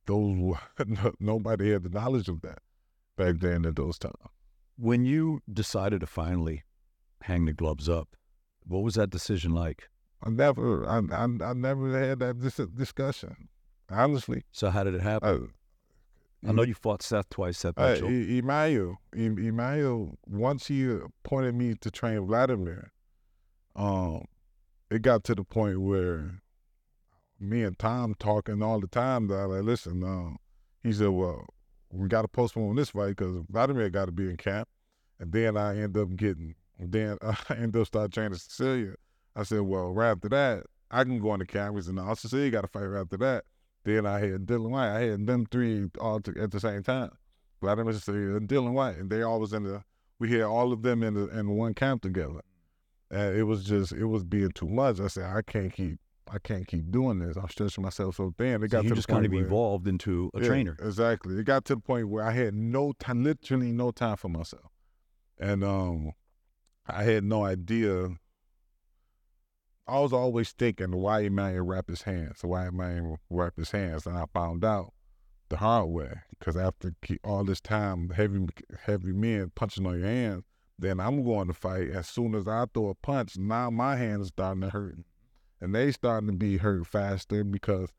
[0.05, 0.55] those
[1.19, 2.59] nobody had the knowledge of that
[3.17, 4.15] back then at those times.
[4.77, 6.65] When you decided to finally
[7.23, 8.09] hang the gloves up,
[8.67, 9.89] what was that decision like?
[10.23, 13.49] I never, I, I, I never had that dis- discussion.
[13.89, 15.29] Honestly, So how did it happen?
[15.29, 15.62] I,
[16.45, 18.11] I know you fought Seth twice, Seth Uh, Mitchell.
[18.11, 22.91] E- Emanuel, Em- Emanuel, once he appointed me to train Wladimir,
[23.77, 24.25] um,
[24.91, 26.43] it got to the point where
[27.39, 29.29] me and Tom talking all the time.
[29.29, 30.39] That I like, listen, um,
[30.83, 31.47] he said, well,
[31.91, 34.69] we got to postpone this fight because Wladimir got to be in camp,
[35.21, 38.95] and then I end up getting, then I end up start training Cecilia.
[39.37, 41.77] I said, well, right after that, I can go into camp.
[41.77, 43.45] He said, no, Cecilia got to fight right after that.
[43.85, 44.97] Then I had Dillian Whyte.
[44.97, 47.11] I had them three all to, at the same time.
[47.61, 47.93] Wladimir
[48.37, 49.83] and Dillian Whyte, and they all was in the.
[50.19, 52.41] We had all of them in the, in one camp together,
[53.11, 55.01] and it was just it was being too much.
[55.01, 55.99] I said I can't keep
[56.31, 57.37] I can't keep doing this.
[57.37, 58.63] I'm stretching myself so thin.
[58.63, 60.77] It So got you to just kind of where, evolved into a Yeah, trainer.
[60.81, 61.39] Exactly.
[61.39, 64.71] It got to the point where I had no time, literally no time for myself,
[65.39, 66.13] and um,
[66.87, 68.11] I had no idea.
[69.87, 74.17] I was always thinking why Emanuel wrap his hands, why Emanuel wrap his hands, and
[74.17, 74.93] I found out
[75.49, 76.93] the hard way because after
[77.25, 78.47] all this time, heavy
[78.85, 80.45] heavy men punching on your hands,
[80.79, 81.91] then I'm going to fight.
[81.91, 84.97] As soon as I throw a punch, now my hands starting to hurt,
[85.61, 87.91] and they starting to be hurt faster because,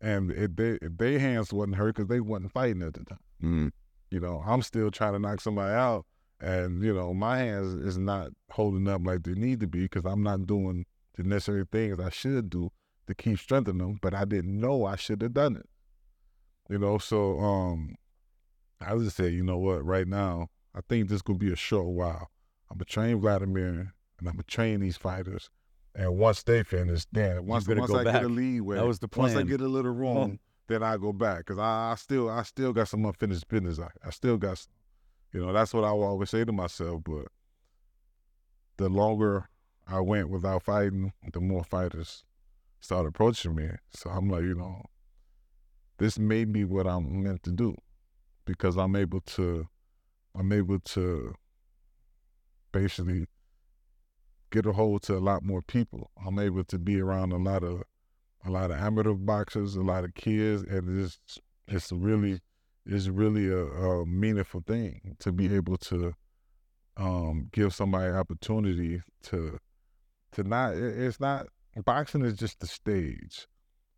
[0.00, 3.18] and it, they their hands wasn't hurt because they wasn't fighting at the time.
[3.42, 3.70] Mm.
[4.10, 6.04] You know, I'm still trying to knock somebody out,
[6.40, 10.04] and you know, my hands is not holding up like they need to be because
[10.04, 10.84] I'm not doing
[11.18, 12.70] the necessary things I should do
[13.06, 13.98] to keep strengthening them.
[14.00, 15.68] But I didn't know I should have done it.
[16.70, 17.96] You know, so um,
[18.80, 19.84] I just said, you know what?
[19.84, 22.30] Right now, I think this gonna be a short while.
[22.70, 25.50] I'm gonna train Wladimir, and I'm gonna train these fighters.
[25.94, 29.00] And once they finish, then once once go I get a lead weight, That was
[29.00, 32.28] the once I get a little room, then I go back because I, I, still
[32.30, 33.80] I still got some unfinished business.
[33.80, 34.70] I, I still got, some,
[35.32, 37.02] you know, that's what I will always say to myself.
[37.04, 37.26] But
[38.76, 39.48] the longer
[39.88, 42.24] I went without fighting, the more fighters
[42.80, 43.70] started approaching me.
[43.94, 44.82] So I'm like, you know,
[45.98, 47.74] this may be what I'm meant to do
[48.44, 49.66] because I'm able to,
[50.34, 51.34] I'm able to
[52.70, 53.26] basically
[54.50, 56.10] get a hold to a lot more people.
[56.24, 57.82] I'm able to be around a lot of
[58.44, 61.18] a lot of amateur boxers, a lot of kids, and it's
[61.66, 62.40] it's really
[62.86, 66.14] it's really a, a meaningful thing to be able to
[66.96, 69.58] um, give somebody opportunity to
[70.32, 70.74] to not.
[70.74, 71.48] It's not
[71.84, 73.46] boxing is just the stage,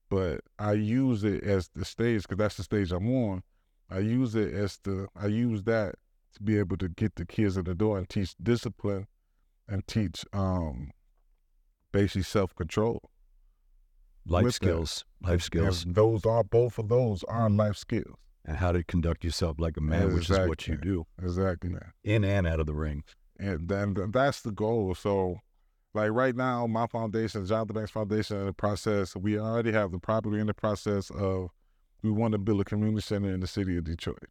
[0.09, 3.43] but I use it as the stage because that's the stage I'm on.
[3.90, 5.97] I use it as the I use that
[6.35, 9.07] to be able to get the kids in the door and teach discipline
[9.69, 10.90] and teach um
[11.93, 13.11] basically self control
[14.27, 15.31] life skills, that.
[15.31, 15.85] life skills.
[15.85, 18.16] And those are both of those are life skills.
[18.45, 20.14] And how to conduct yourself like a man, exactly.
[20.14, 21.07] which is what you do.
[21.23, 21.75] Exactly.
[22.05, 23.05] In and out of the ring.
[23.38, 24.95] And then that's the goal.
[24.95, 25.40] So,
[25.94, 29.98] like right now, my foundation, Johnathon Banks Foundation, in the process, we already have the
[29.98, 31.50] property in the process of
[32.03, 34.29] we want to build a community center in the city of Detroit.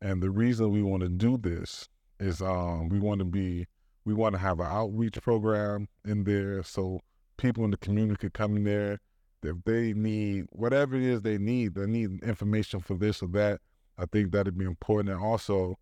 [0.00, 1.88] And the reason we want to do this
[2.20, 3.66] is um, we want to be
[4.04, 7.00] we want to have an outreach program in there so
[7.36, 9.00] people in the community could come in there
[9.42, 13.60] if they need whatever it is they need, they need information for this or that.
[13.98, 15.10] I think that'd be important.
[15.10, 15.78] And also,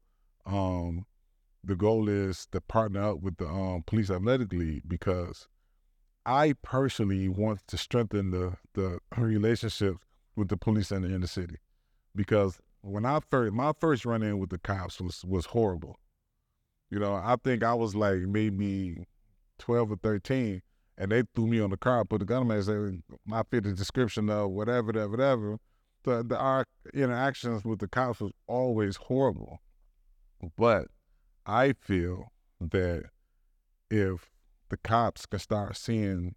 [0.46, 1.06] um,
[1.66, 5.48] the goal is to partner up with the um, police athletic league because
[6.26, 10.00] I personally want to strengthen the the relationships
[10.36, 11.56] with the police in the inner city
[12.14, 15.96] because when I first my first run in with the cops was was horrible.
[16.90, 19.06] You know, I think I was like maybe
[19.58, 20.62] twelve or thirteen,
[20.96, 23.42] and they threw me on the car, put the gun on me, and said, "My
[23.50, 25.58] fit the description of whatever, whatever, whatever."
[26.04, 29.58] The, the our interactions with the cops was always horrible,
[30.56, 30.88] but
[31.46, 33.04] I feel that
[33.90, 34.30] if
[34.70, 36.34] the cops can start seeing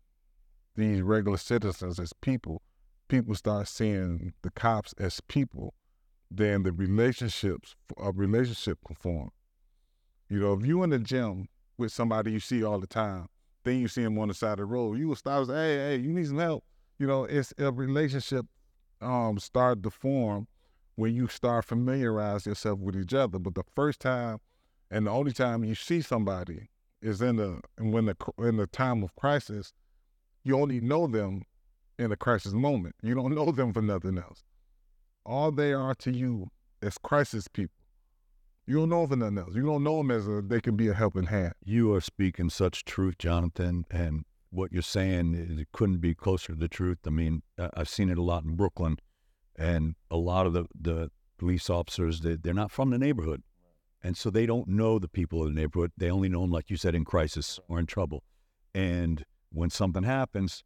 [0.75, 2.61] these regular citizens as people,
[3.07, 5.73] people start seeing the cops as people,
[6.29, 9.31] then the relationships a relationship can form.
[10.29, 13.27] You know, if you in the gym with somebody you see all the time,
[13.63, 14.97] then you see him on the side of the road.
[14.99, 16.65] You will stop and say, hey, hey, you need some help.
[16.99, 18.45] You know, it's a relationship
[18.99, 20.47] um start to form
[20.95, 23.39] when you start familiarize yourself with each other.
[23.39, 24.39] But the first time
[24.89, 26.69] and the only time you see somebody
[27.01, 29.73] is in the when the in the time of crisis.
[30.43, 31.43] You only know them
[31.99, 32.95] in a crisis moment.
[33.01, 34.43] You don't know them for nothing else.
[35.25, 36.47] All they are to you
[36.81, 37.73] is crisis people.
[38.65, 39.55] You don't know for nothing else.
[39.55, 41.53] You don't know them as a they can be a helping hand.
[41.63, 46.59] You are speaking such truth, Johnathon, and what you're saying it couldn't be closer to
[46.59, 46.99] the truth.
[47.05, 48.97] I mean, I've seen it a lot in Brooklyn,
[49.55, 53.43] and a lot of the the police officers they, they're not from the neighborhood,
[54.07, 55.91] and so they don't know the people in the neighborhood.
[55.97, 58.23] They only know them, like you said, in crisis or in trouble,
[58.73, 60.63] and when something happens,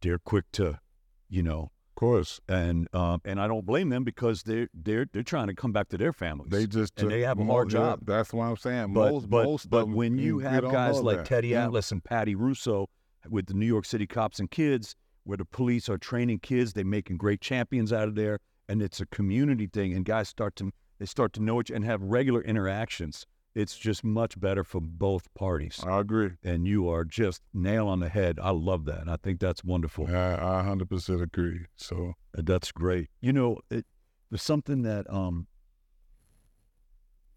[0.00, 0.80] they're quick to,
[1.28, 2.40] you know, Of course.
[2.48, 5.88] And um, and I don't blame them because they're they're they're trying to come back
[5.90, 6.50] to their families.
[6.50, 8.00] They just and they have a hard job.
[8.04, 8.92] That's what I'm saying.
[8.92, 11.26] But most, but, most but when you, have guys like that.
[11.26, 11.64] Teddy yeah.
[11.64, 12.88] Atlas and Patty Russo
[13.28, 16.84] with the New York City Cops and Kids, where the police are training kids, they're
[16.84, 20.72] making great champions out of there, and it's a community thing, and guys start to
[20.98, 25.34] they start to know each and have regular interactions it's just much better for both
[25.34, 25.80] parties.
[25.84, 26.30] I agree.
[26.44, 28.38] And you are just nail on the head.
[28.40, 29.08] I love that.
[29.08, 30.06] I think that's wonderful.
[30.06, 31.66] I, I 100% agree.
[31.74, 33.08] So that's great.
[33.20, 33.84] You know, it,
[34.30, 35.48] there's something that um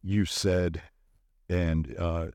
[0.03, 0.81] you said,
[1.49, 2.27] and uh,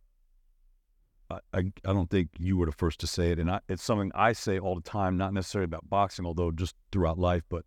[1.31, 4.13] I, I don't think you were the first to say it, and I, it's something
[4.15, 7.65] I say all the time, not necessarily about boxing, although just throughout life, but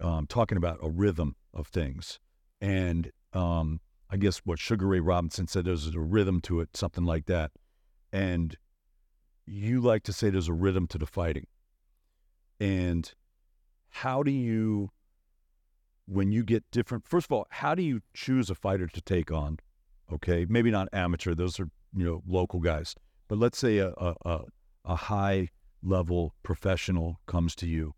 [0.00, 2.20] um, talking about a rhythm of things.
[2.60, 7.04] And um, I guess what Sugar Ray Robinson said there's a rhythm to it, something
[7.04, 7.52] like that.
[8.12, 8.56] And
[9.46, 11.46] you like to say there's a rhythm to the fighting.
[12.58, 13.12] And
[13.88, 14.90] how do you,
[16.06, 19.30] when you get different, first of all, how do you choose a fighter to take
[19.30, 19.58] on?
[20.12, 22.94] Okay, maybe not amateur; those are you know local guys.
[23.28, 24.40] But let's say a a,
[24.84, 25.50] a high
[25.82, 27.94] level professional comes to you,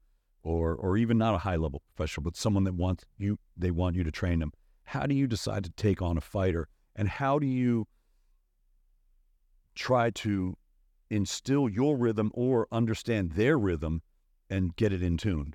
[0.49, 3.97] or or even not a high level professional, but someone that wants you, they want
[3.97, 4.53] you to train them.
[4.85, 7.87] How do you decide to take on a fighter and how do you
[9.75, 10.57] try to
[11.11, 14.03] instill your rhythm or understand their rhythm
[14.51, 15.55] and get it in tune?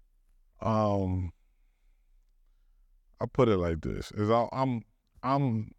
[0.62, 1.32] Um
[3.24, 4.82] i put it like this is i'm
[5.24, 5.72] i'm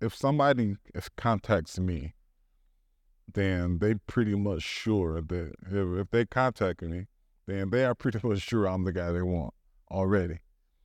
[0.00, 0.76] if somebody
[1.16, 2.14] contacts me
[3.32, 7.06] then they pretty much sure that if, if they contact me
[7.46, 9.54] then they are pretty much sure I'm the guy they want
[9.90, 10.40] already.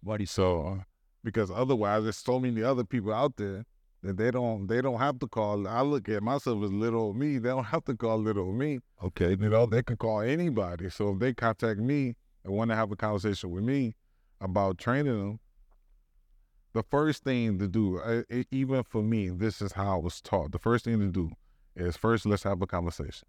[0.05, 0.83] Do you So, uh,
[1.23, 3.65] because otherwise, there's so many other people out there
[4.01, 5.67] that they don't they don't have to call.
[5.67, 7.37] I look at myself as little me.
[7.37, 8.79] They don't have to call little me.
[9.03, 9.31] Okay.
[9.31, 10.89] You know, they can call anybody.
[10.89, 13.95] So if they contact me and want to have a conversation with me
[14.39, 15.39] about training them,
[16.73, 20.51] the first thing to do, uh, even for me, this is how I was taught.
[20.51, 21.31] The first thing to do
[21.75, 23.27] is first let's have a conversation.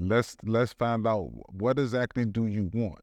[0.00, 3.00] Let's let's find out what exactly do you want.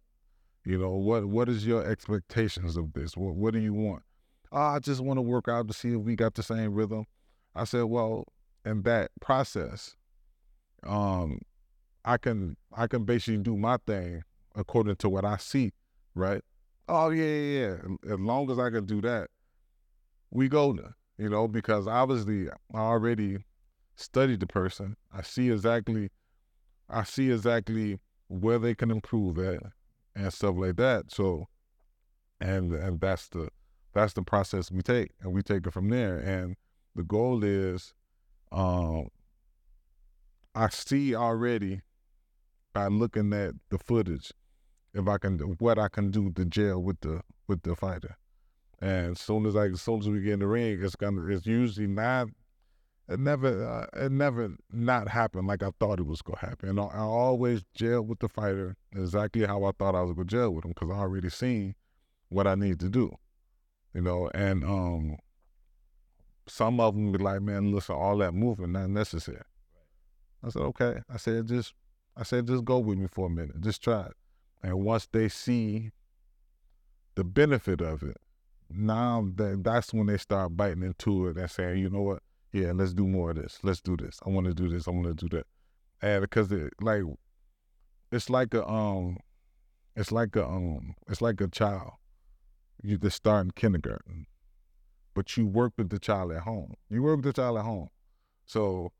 [0.63, 3.17] You know what what is your expectations of this?
[3.17, 4.03] What what do you want?
[4.51, 7.05] Oh, I just want to work out to see if we got the same rhythm.
[7.53, 8.25] I said, well,
[8.63, 9.95] in that process,
[10.86, 11.39] um,
[12.05, 14.23] I can I can basically do my thing
[14.55, 15.73] according to what I see,
[16.13, 16.41] right?
[16.88, 18.13] Oh yeah, yeah, yeah.
[18.13, 19.29] As long as I can do that,
[20.31, 23.39] we golden, you know, because obviously I already
[23.97, 24.95] studied the person.
[25.13, 26.10] I see exactly
[26.89, 29.62] I see exactly where they can improve at
[30.15, 31.12] and stuff like that.
[31.12, 31.48] So
[32.39, 33.50] and and that's the
[33.93, 36.17] that's the process we take and we take it from there.
[36.17, 36.56] And
[36.95, 37.93] the goal is
[38.52, 39.08] um
[40.54, 41.82] I see already
[42.74, 44.32] by looking at the footage
[44.93, 48.17] if I can what I can do to jail with the with the fighter.
[48.80, 51.26] And as soon as I as soon as we get in the ring, it's gonna
[51.28, 52.28] it's usually not
[53.07, 56.69] it never uh, it never not happened like I thought it was gonna happen.
[56.69, 60.25] And I, I always jail with the fighter exactly how I thought I was gonna
[60.25, 61.75] jail with him because I already seen
[62.29, 63.15] what I need to do,
[63.93, 64.29] you know.
[64.33, 65.17] And um,
[66.47, 69.43] some of them be like, "Man, listen, all that movement not necessary."
[70.43, 71.73] I said, "Okay." I said, "Just,"
[72.17, 73.61] I said, "Just go with me for a minute.
[73.61, 74.13] Just try it."
[74.63, 75.91] And once they see
[77.13, 78.17] the benefit of it,
[78.67, 82.23] now that that's when they start biting into it and saying, "You know what?
[82.55, 83.59] Yeah, let's do more of this.
[83.63, 84.21] Let's do this.
[84.25, 84.87] I want to do this.
[84.87, 85.45] I want to do that."
[86.01, 87.03] And because it like,
[88.13, 89.17] it's like a um,
[89.93, 91.91] it's like a um, it's like a child.
[92.81, 94.27] You just start in kindergarten,
[95.13, 96.75] but you work with the child at home.
[96.89, 97.89] You work with the child at home.
[98.45, 98.93] So,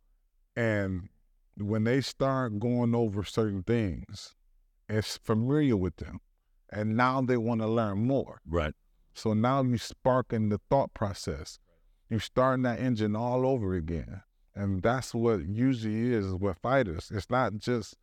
[0.58, 1.08] and
[1.56, 4.36] when they start going over certain things,
[4.90, 6.20] it's familiar with them,
[6.70, 8.42] and now they want to learn more.
[8.46, 8.74] Right.
[9.14, 11.58] So now you sparking the thought process.
[12.10, 14.22] You're starting that engine all over again.
[14.54, 17.12] And that's what usually is with fighters.
[17.14, 17.96] It's not just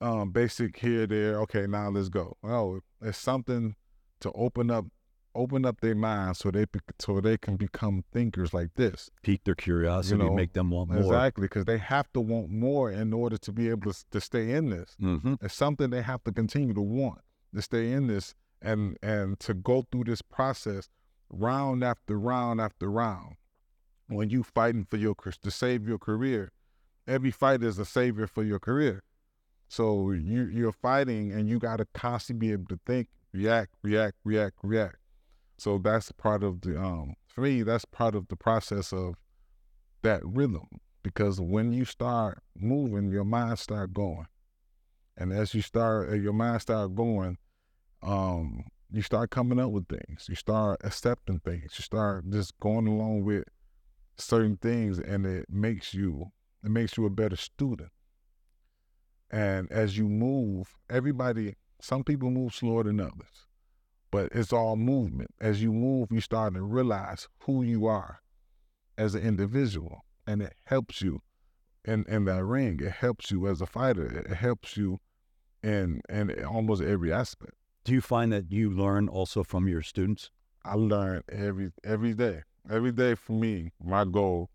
[0.00, 2.36] um, basic here, there, okay, now let's go.
[2.42, 3.76] No, it's something
[4.20, 4.86] to open up
[5.34, 6.66] open up their minds so they
[6.98, 9.10] so they can become thinkers like this.
[9.22, 11.00] Pique their curiosity, know, make them want more.
[11.00, 14.52] Exactly, because they have to want more in order to be able to, to stay
[14.52, 14.96] in this.
[15.00, 15.34] Mm-hmm.
[15.40, 17.20] It's something they have to continue to want
[17.54, 20.88] to stay in this and and to go through this process
[21.30, 23.36] round after round after round.
[24.08, 26.52] When you fighting for your to save your career,
[27.06, 29.02] every fight is a savior for your career.
[29.68, 34.16] So you you're fighting and you got to constantly be able to think, react, react,
[34.24, 34.96] react, react.
[35.58, 39.14] So that's part of the um for me that's part of the process of
[40.02, 44.26] that rhythm because when you start moving, your mind start going,
[45.16, 47.38] and as you start, uh, your mind start going,
[48.02, 50.26] um, you start coming up with things.
[50.28, 51.72] You start accepting things.
[51.78, 53.44] You start just going along with
[54.16, 57.90] certain things, and it makes you it makes you a better student.
[59.30, 63.46] And as you move, everybody, some people move slower than others,
[64.10, 65.30] but it's all movement.
[65.40, 68.20] As you move, you start to realize who you are
[68.98, 71.22] as an individual, and it helps you
[71.84, 72.80] in in that ring.
[72.80, 74.06] It helps you as a fighter.
[74.06, 74.98] It helps you
[75.62, 77.54] in in almost every aspect.
[77.90, 80.30] Do you find that you learn also from your students?
[80.64, 82.42] I learn every every day.
[82.70, 84.48] Every day for me, my goal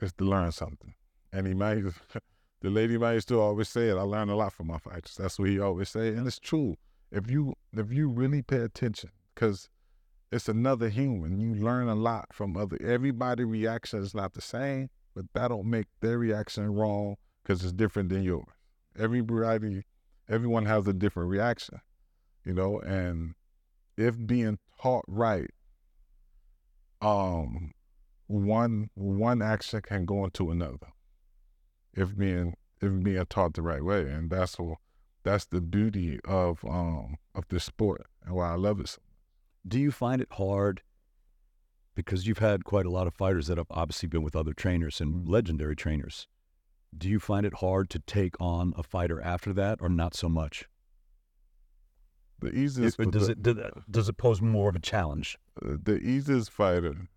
[0.00, 0.94] is to learn something.
[1.34, 1.82] And he might,
[2.62, 3.98] the lady might still always say it.
[3.98, 5.16] I learn a lot from my fighters.
[5.18, 6.76] That's what he always say, and it's true.
[7.12, 9.68] If you if you really pay attention, because
[10.32, 12.78] it's another human, you learn a lot from other.
[12.82, 17.74] Everybody reaction is not the same, but that don't make their reaction wrong because it's
[17.74, 18.48] different than yours.
[18.98, 19.84] Everybody,
[20.26, 21.82] everyone has a different reaction,
[22.46, 23.34] you know, and
[23.96, 25.50] if being taught right,
[27.02, 27.72] um,
[28.28, 30.88] one one action can go into another.
[31.92, 34.78] If being if being taught the right way, and that's what
[35.24, 38.88] that's the beauty of um of this sport and why I love it.
[38.88, 38.98] So
[39.66, 40.82] Do you find it hard
[41.96, 45.00] because you've had quite a lot of fighters that have obviously been with other trainers
[45.00, 46.28] and legendary trainers?
[46.96, 50.28] Do you find it hard to take on a fighter after that, or not so
[50.28, 50.68] much?
[52.40, 55.38] The easiest It- does it does it- does it pose more of a challenge?
[55.64, 57.08] uh, the easiest fighter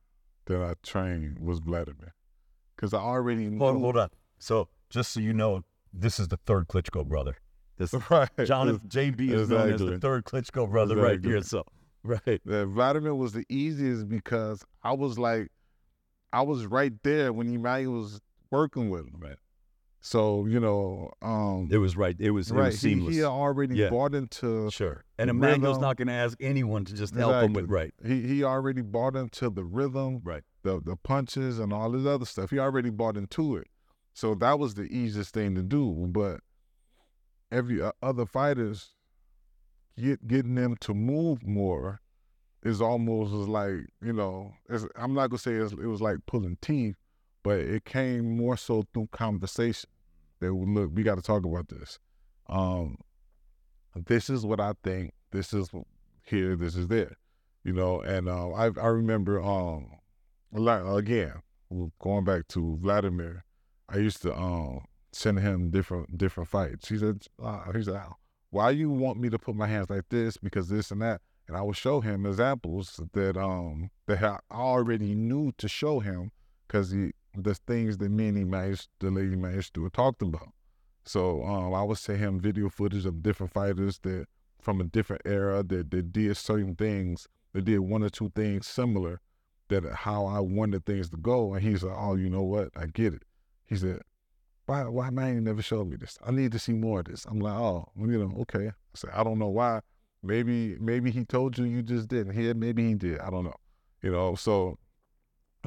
[0.45, 2.13] that I trained was Wladimir,
[2.75, 3.59] because I already knew.
[3.59, 4.09] Hold, hold on.
[4.37, 5.63] So just so you know,
[5.93, 7.37] this is the third Klitschko brother.
[7.77, 8.29] This right.
[8.37, 9.97] Johnathon JB is known as the Exactly.
[9.99, 11.41] third Klitschko brother right here.
[11.41, 11.63] So
[12.03, 12.41] right.
[12.45, 15.51] Yeah, Wladimir was the easiest because I was like,
[16.31, 19.15] I was right there when Emanuel was working with him.
[19.19, 19.37] Right.
[20.01, 22.15] So you know, um, It was right.
[22.19, 23.13] It was, it right, was he, seamless.
[23.15, 23.89] he had already Yeah.
[23.89, 25.03] bought into sure.
[25.17, 27.93] And Emanuel's not going to ask anyone to just help him with right.
[28.05, 30.43] he he already bought into the rhythm, Right.
[30.63, 32.49] the the punches and all this other stuff.
[32.49, 33.67] He already bought into it.
[34.13, 36.07] So that was the easiest thing to do.
[36.09, 36.39] But
[37.51, 38.91] every uh, other fighters
[39.97, 41.99] get getting them to move more
[42.63, 44.53] is almost as like you know.
[44.69, 46.95] It's, I'm not gonna say it's, it was like pulling teeth,
[47.43, 49.89] but it came more so through conversation.
[50.39, 51.99] That look, we got to talk about this.
[52.47, 52.97] Um,
[53.95, 55.13] this is what I think.
[55.31, 55.69] This is
[56.23, 56.55] here.
[56.55, 57.17] This is there.
[57.63, 59.91] You know, and uh, I I remember um,
[60.53, 61.33] again
[61.99, 63.43] going back to Wladimir.
[63.89, 66.89] I used to um send him different different fights.
[66.89, 68.01] He said, uh, he said,
[68.51, 71.57] why you want me to put my hands like this because this and that, and
[71.57, 76.31] I would show him examples that um that I already knew to show him
[76.67, 80.49] because he the things that me and managed, the lady managed to talked about.
[81.03, 84.27] So um, I would send him video footage of different fighters that
[84.59, 88.67] from a different era that, that did certain things, that did one or two things
[88.67, 89.21] similar,
[89.69, 91.53] that how I wanted things to go.
[91.53, 92.69] And he said, "Oh, you know what?
[92.75, 93.23] I get it."
[93.65, 94.01] He said,
[94.65, 94.83] "Why?
[94.83, 96.17] Why man never showed me this?
[96.25, 99.11] I need to see more of this." I'm like, "Oh, you know, okay." I said,
[99.13, 99.81] "I don't know why.
[100.21, 102.53] Maybe maybe he told you you just didn't hear.
[102.53, 103.19] Maybe he did.
[103.19, 103.57] I don't know.
[104.01, 104.77] You know." So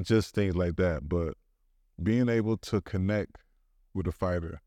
[0.02, 1.34] just things like that, but
[2.00, 3.38] being able to connect
[3.94, 4.60] with a fighter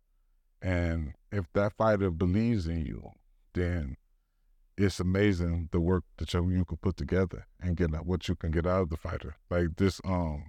[0.65, 3.11] and if that fighter believes in you,
[3.53, 3.97] then
[4.77, 8.35] it's amazing the work that you, you can put together and get out what you
[8.35, 9.35] can get out of the fighter.
[9.49, 10.45] Like this, um,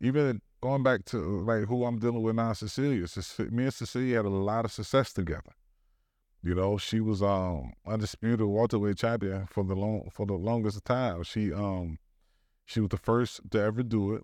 [0.00, 3.06] even going back to like who I'm dealing with now, Cecilia.
[3.50, 5.54] Me and Cecilia had a lot of success together.
[6.42, 11.22] You know, she was um undisputed welterweight champion for the long for the longest time.
[11.22, 11.98] She um
[12.64, 14.22] she was the first to ever do it,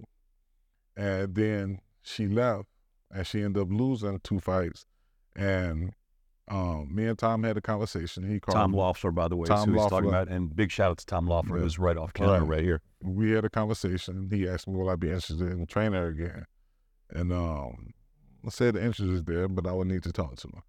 [0.96, 2.68] and then she left,
[3.10, 4.84] and she ended up losing two fights.
[5.36, 5.92] And
[6.48, 8.28] um, me and Tom had a conversation.
[8.28, 8.78] He called Tom me.
[8.78, 10.28] Loeffler, by the way, Tom who he's talking about.
[10.28, 11.62] And big shout out to Tom Loeffler, Yeah.
[11.62, 12.48] who's right off camera Right.
[12.48, 12.82] right here.
[13.02, 14.28] we had a conversation.
[14.30, 16.44] He asked me, "Will I be interested in training her again?"
[17.10, 17.92] And um,
[18.46, 20.62] I said the interest is there, but I would need to talk to her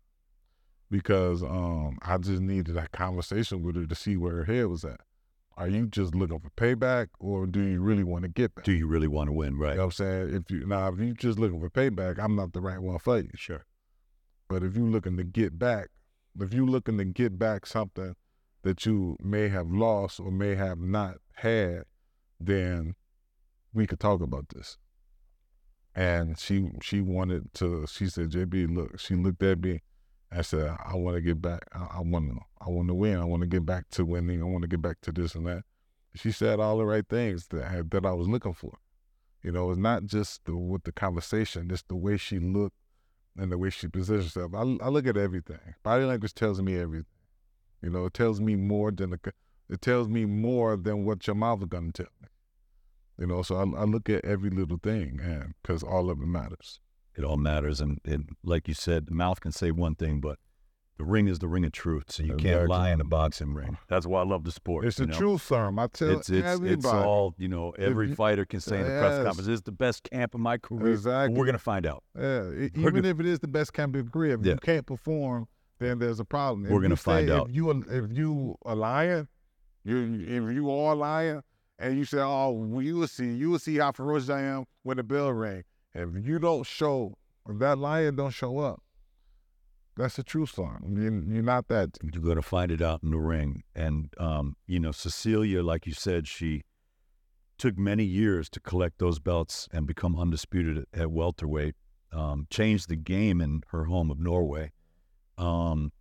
[0.89, 4.84] because um, I just needed that conversation with her to see where her head was
[4.86, 5.01] at.
[5.56, 8.66] Are you just looking for payback, or do you really want to get back?
[8.66, 9.58] Do you really want to win?
[9.58, 9.72] Right.
[9.72, 10.36] You know what I'm saying?
[10.36, 13.20] If you now, if you just looking for payback, I'm not the right one for
[13.20, 13.30] you.
[13.36, 13.66] Sure.
[14.49, 15.89] But if you're looking to get back,
[16.39, 18.16] if you're looking to get back something
[18.64, 21.84] that you may have lost or may have not had,
[22.39, 22.95] then
[23.74, 24.78] we could talk about this.
[25.95, 27.86] And she she wanted to.
[27.86, 29.82] She said, "JB, look." She looked at me.
[30.34, 31.63] And said, "I want to get back.
[31.73, 32.39] I want to.
[32.59, 33.19] I want to win.
[33.19, 34.41] I want to get back to winning.
[34.41, 35.63] I want to get back to this and that."
[36.15, 38.77] She said all the right things that I, that I was looking for.
[39.41, 42.77] You know, it's not just the, with the conversation; it's the way she looked
[43.38, 44.53] and the way she positioned herself.
[44.53, 45.59] I, I look at everything.
[45.84, 47.05] Body language tells me everything.
[47.81, 49.34] You know, it tells me more than the,
[49.69, 52.27] it tells me more than what your mouth is gonna tell me.
[53.19, 56.27] You know, so I, I look at every little thing, and because all of it
[56.27, 56.79] matters.
[57.16, 57.80] It all matters.
[57.82, 60.39] And, and like you said, the mouth can say one thing, but
[60.97, 62.05] the ring is the ring of truth.
[62.11, 63.78] So you can't lie in a boxing ring.
[63.88, 64.86] That's why I love the sport.
[64.86, 65.18] It's the know?
[65.18, 65.72] truth, sir.
[65.78, 66.74] I tell It's it's everybody.
[66.74, 67.72] it's all you know.
[67.78, 70.39] Every you- fighter can say in the press conference, "This is the best camp of
[70.41, 71.38] my career." Exactly.
[71.38, 72.03] We're gonna find out.
[72.18, 74.53] Yeah, even gonna- if it is the best camp of your career, if Yeah.
[74.53, 75.47] you can't perform,
[75.80, 76.66] then there's a problem.
[76.68, 77.49] If We're gonna find out.
[77.49, 79.28] If you if you a liar,
[79.84, 81.43] you if you are a liar,
[81.80, 84.97] and you say, "Oh, you will see, you will see how ferocious I am when
[84.97, 87.17] the bell ring." If you don't show,
[87.47, 88.81] if that lion don't show up,
[89.95, 90.95] that's the true song.
[90.97, 91.97] You, you're not that.
[92.01, 93.63] You're gonna find it out in the ring.
[93.75, 96.63] And um, you know, Cecilia, like you said, she
[97.57, 101.75] took many years to collect those belts and become undisputed at, at welterweight.
[102.11, 104.71] Um, changed the game in her home of Norway.
[105.37, 105.91] Um,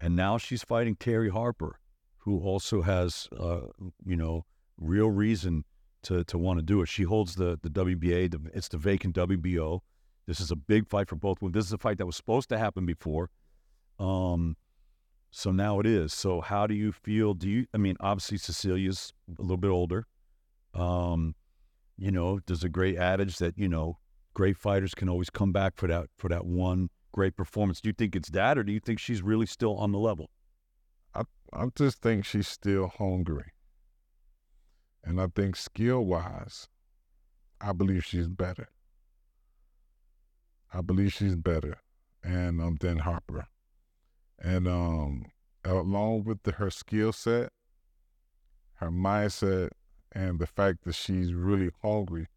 [0.00, 1.78] and now she's fighting Terri Harper,
[2.18, 3.60] who also has, uh,
[4.04, 4.46] you know,
[4.76, 5.64] real reason
[6.02, 6.88] to to want to do it.
[6.88, 8.30] She holds the the WBA.
[8.30, 9.80] The, it's the vacant WBO.
[10.26, 11.52] This is a big fight for both women.
[11.52, 13.30] This is a fight that was supposed to happen before.
[13.98, 14.56] Um,
[15.30, 16.12] so now it is.
[16.12, 17.34] So how do you feel?
[17.34, 17.66] Do you?
[17.74, 20.06] I mean, obviously Cecilia's a little bit older.
[20.74, 21.34] Um,
[21.98, 23.98] you know, there's a great adage that you know,
[24.34, 27.80] great fighters can always come back for that for that one great performance.
[27.80, 30.30] Do you think it's that, or do you think she's really still on the level?
[31.52, 33.52] I just think she's still hungry,
[35.04, 36.68] and I think skill wise,
[37.60, 38.68] I believe she's better.
[40.72, 41.78] I believe she's better,
[42.22, 43.46] and um, than Harper,
[44.38, 45.26] and um,
[45.64, 47.50] along with the, her skill set,
[48.74, 49.70] her mindset,
[50.12, 52.28] and the fact that she's really hungry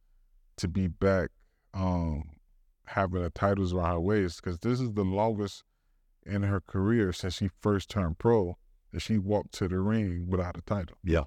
[0.58, 1.30] to be back,
[1.74, 2.24] um,
[2.88, 5.64] having the titles around her waist, because this is the longest
[6.26, 8.58] in her career since she first turned pro
[8.92, 10.98] that she walked to the ring without a title.
[11.04, 11.24] Yeah.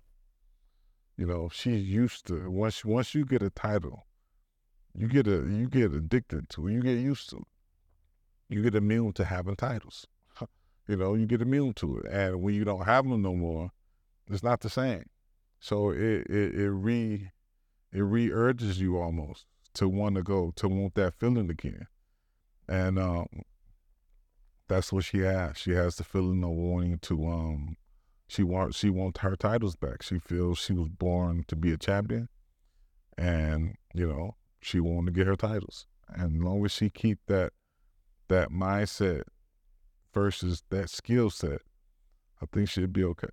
[1.17, 4.07] You know, she's used to once once you get a title,
[4.95, 6.73] you get a you get addicted to it.
[6.73, 7.45] You get used to it.
[8.49, 10.07] You get immune to having titles.
[10.89, 12.07] you know, you get immune to it.
[12.13, 13.71] And when you don't have them no more,
[14.31, 15.05] it's not the same.
[15.59, 17.31] So it it, it re
[17.93, 21.87] it re urges you almost to want to go, to want that feeling again.
[22.69, 23.27] And um
[24.69, 25.57] that's what she has.
[25.57, 27.77] She has the feeling of wanting to um
[28.29, 30.03] she wants she wants her titles back.
[30.03, 32.29] She feels she was born to be a champion
[33.17, 35.87] and, you know, she wanted to get her titles.
[36.09, 37.53] And as long as she keep that
[38.29, 39.23] that mindset
[40.13, 41.61] versus that skill set,
[42.43, 43.29] I think she'd be okay.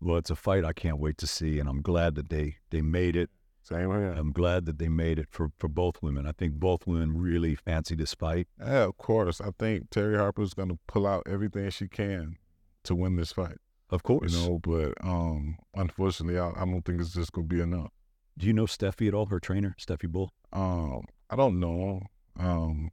[0.00, 2.82] Well, it's a fight I can't wait to see, and I'm glad that they they
[2.82, 3.30] made it.
[3.62, 4.12] Same here.
[4.12, 6.26] I'm glad that they made it for, for both women.
[6.26, 8.46] I think both women really fancy this fight.
[8.60, 9.40] Yeah, of course.
[9.40, 12.36] I think Terri Harper is going to pull out everything she can
[12.82, 13.56] to win this fight.
[13.94, 14.32] Of course.
[14.32, 17.92] You know, but um, unfortunately, I, I don't think it's just going to be enough.
[18.36, 20.32] Do you know Stefy at all, her trainer, Stefy Bull?
[20.52, 22.02] Um, I don't know.
[22.36, 22.90] Um,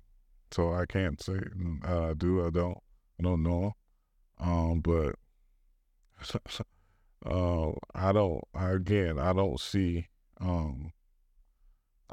[0.51, 1.39] so I can't say
[1.87, 2.45] uh, I do.
[2.45, 2.77] I don't.
[3.19, 3.73] I don't know.
[4.39, 5.15] Um, but
[7.25, 8.43] uh, I don't.
[8.53, 10.07] Again, I don't see
[10.39, 10.91] um,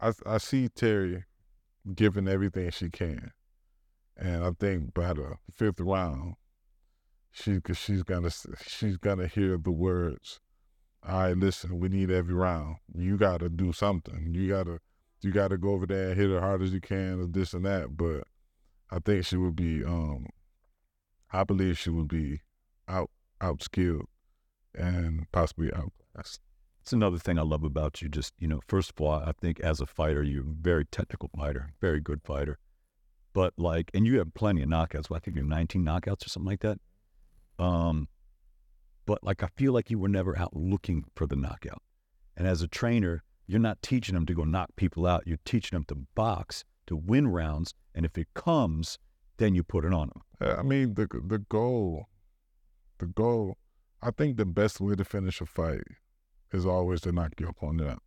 [0.01, 1.25] I I see Terri
[1.95, 3.33] giving everything she can,
[4.17, 6.37] and I think by the fifth round,
[7.31, 8.31] she she's gonna
[8.67, 10.41] she's gonna hear the words.
[11.07, 12.77] All right, listen, we need every round.
[12.95, 14.35] You got to do something.
[14.35, 14.81] You gotta
[15.21, 17.53] you got to go over there and hit it hard as you can, or this
[17.53, 17.97] and that.
[17.97, 18.25] But
[18.91, 19.85] I think she would be.
[19.85, 20.27] Um,
[21.31, 22.41] I believe she would be
[22.89, 23.11] out
[23.41, 24.07] out skilled
[24.75, 26.41] and possibly outclassed.
[26.83, 28.09] It's another thing I love about you.
[28.09, 31.29] Just, you know, first of all, I think as a fighter, you're a very technical
[31.37, 32.59] fighter, very good fighter.
[33.35, 35.11] But like, and you have plenty of knockouts.
[35.11, 36.79] Well, I think you're 19 knockouts or something like that.
[37.59, 38.09] Um,
[39.07, 41.83] but like, I feel like you were never out looking for the knockout.
[42.37, 45.25] And as a trainer, you're not teaching them to go knock people out.
[45.27, 47.75] You're teaching them to box, to win rounds.
[47.95, 48.99] And if it comes,
[49.39, 50.23] then you put it on them.
[50.59, 52.07] I mean, the the goal,
[52.99, 53.57] the goal.
[54.01, 55.83] I think the best way to finish a fight
[56.53, 58.03] is always to knock your opponent out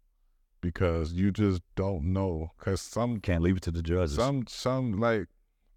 [0.62, 2.52] because you just don't know.
[2.58, 4.16] Because some can't leave it to the judges.
[4.16, 5.28] Some some like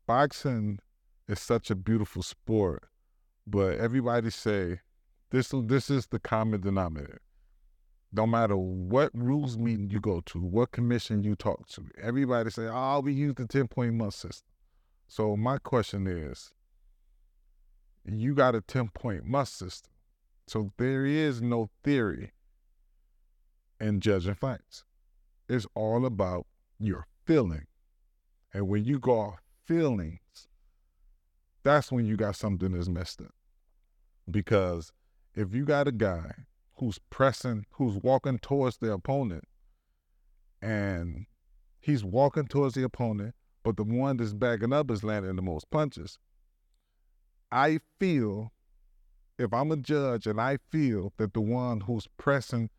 [0.06, 0.78] boxing
[1.26, 2.84] is such a beautiful sport,
[3.46, 4.80] but everybody say
[5.30, 7.20] this this is the common denominator.
[8.12, 12.68] No matter what rules meeting you go to, what commission you talk to, everybody say,
[12.70, 14.48] "Oh, we use the ten point must system."
[15.08, 16.52] So my question is,
[18.04, 19.92] you got a ten point must system,
[20.46, 22.32] so there is no theory
[23.80, 24.84] and judging fights.
[25.48, 26.46] It's all about
[26.78, 27.66] your feeling.
[28.52, 30.20] And when you go off feelings,
[31.64, 33.34] that's when you got something that's messed up.
[34.30, 34.92] Because
[35.34, 36.32] if you got a guy
[36.76, 39.44] who's pressing, who's walking towards the opponent,
[40.62, 41.26] and
[41.80, 45.70] he's walking towards the opponent, but the one that's backing up is landing the most
[45.70, 46.18] punches,
[47.50, 48.52] I feel,
[49.38, 52.70] if I'm a judge and I feel that the one who's pressing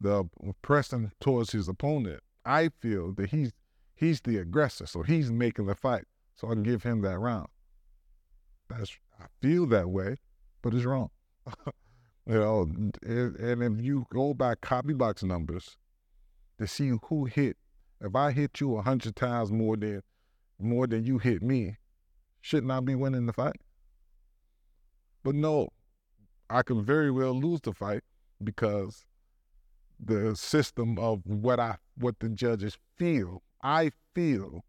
[0.00, 0.24] the
[0.62, 3.52] pressing towards his opponent, I feel that he's
[3.94, 6.04] he's the aggressor, so he's making the fight.
[6.34, 7.48] So I can give him that round.
[8.68, 10.16] That's I feel that way,
[10.62, 11.10] but it's wrong.
[12.26, 12.62] you know,
[13.02, 15.76] and, and if you go by CompuBox numbers
[16.58, 17.56] to see who hit,
[18.00, 20.02] if I hit you a hundred times more than
[20.58, 21.76] more than you hit me,
[22.40, 23.60] shouldn't I be winning the fight?
[25.22, 25.70] But no,
[26.48, 28.02] I can very well lose the fight
[28.42, 29.04] because
[29.98, 33.42] the system of what I what the judges feel.
[33.62, 34.64] I feel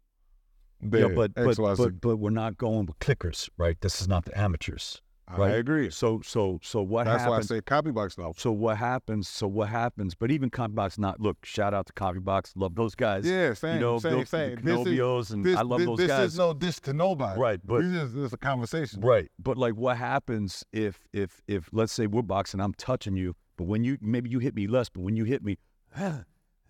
[0.80, 3.80] yeah, but but, but but we're not going with clickers, right?
[3.80, 5.02] This is not the amateurs.
[5.36, 5.52] Right?
[5.52, 5.90] I agree.
[5.90, 7.50] So so so what That's happens?
[7.50, 8.32] why I say CompuBox now.
[8.36, 9.28] So what happens?
[9.28, 10.14] So what happens?
[10.14, 11.44] But even CompuBox, not look.
[11.44, 12.52] Shout out to CompuBox.
[12.56, 13.26] Love those guys.
[13.26, 14.56] Yeah, same, you know, same, Bill, same.
[14.62, 16.20] This and I love this, those this guys.
[16.20, 17.38] This is no diss to nobody.
[17.38, 19.02] Right, but this is, a conversation.
[19.02, 23.34] Right, but like, what happens if if if let's say we're boxing, I'm touching you,
[23.58, 25.58] but when you maybe you hit me less, but when you hit me,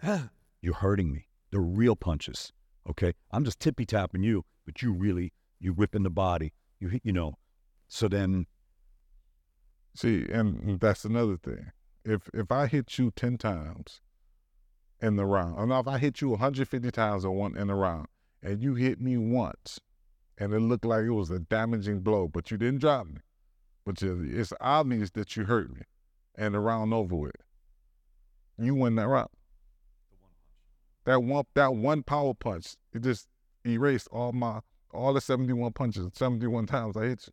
[0.63, 1.29] you're hurting me.
[1.53, 2.53] They're real punches.
[2.89, 3.14] Okay.
[3.30, 6.53] I'm just tippy tapping you, but you really, you whipping the body.
[6.80, 7.34] You, you know,
[7.86, 8.47] so then.
[9.95, 11.72] See, and that's another thing.
[12.05, 14.01] If if I hit you 10 times
[15.01, 18.07] in the round, or if I hit you 150 times in one in a round,
[18.43, 19.80] and you hit me once
[20.39, 23.20] and it looked like it was a damaging blow, but you didn't drop me.
[23.84, 25.82] But you, it's obvious that you hurt me,
[26.36, 27.32] and the round over with.
[28.57, 29.30] You win that round.
[31.09, 33.29] That one, that one power punch, it just
[33.65, 34.61] erased all my
[34.93, 37.33] all the seventy one punches, seventy one times I hit you.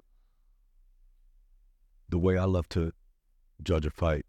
[2.07, 2.93] The way I love to
[3.61, 4.25] judge a fight,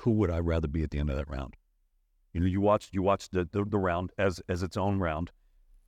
[0.00, 1.54] who would I rather be at the end of that round?
[2.34, 5.30] You know, you watch you watch the, the, the round as as its own round.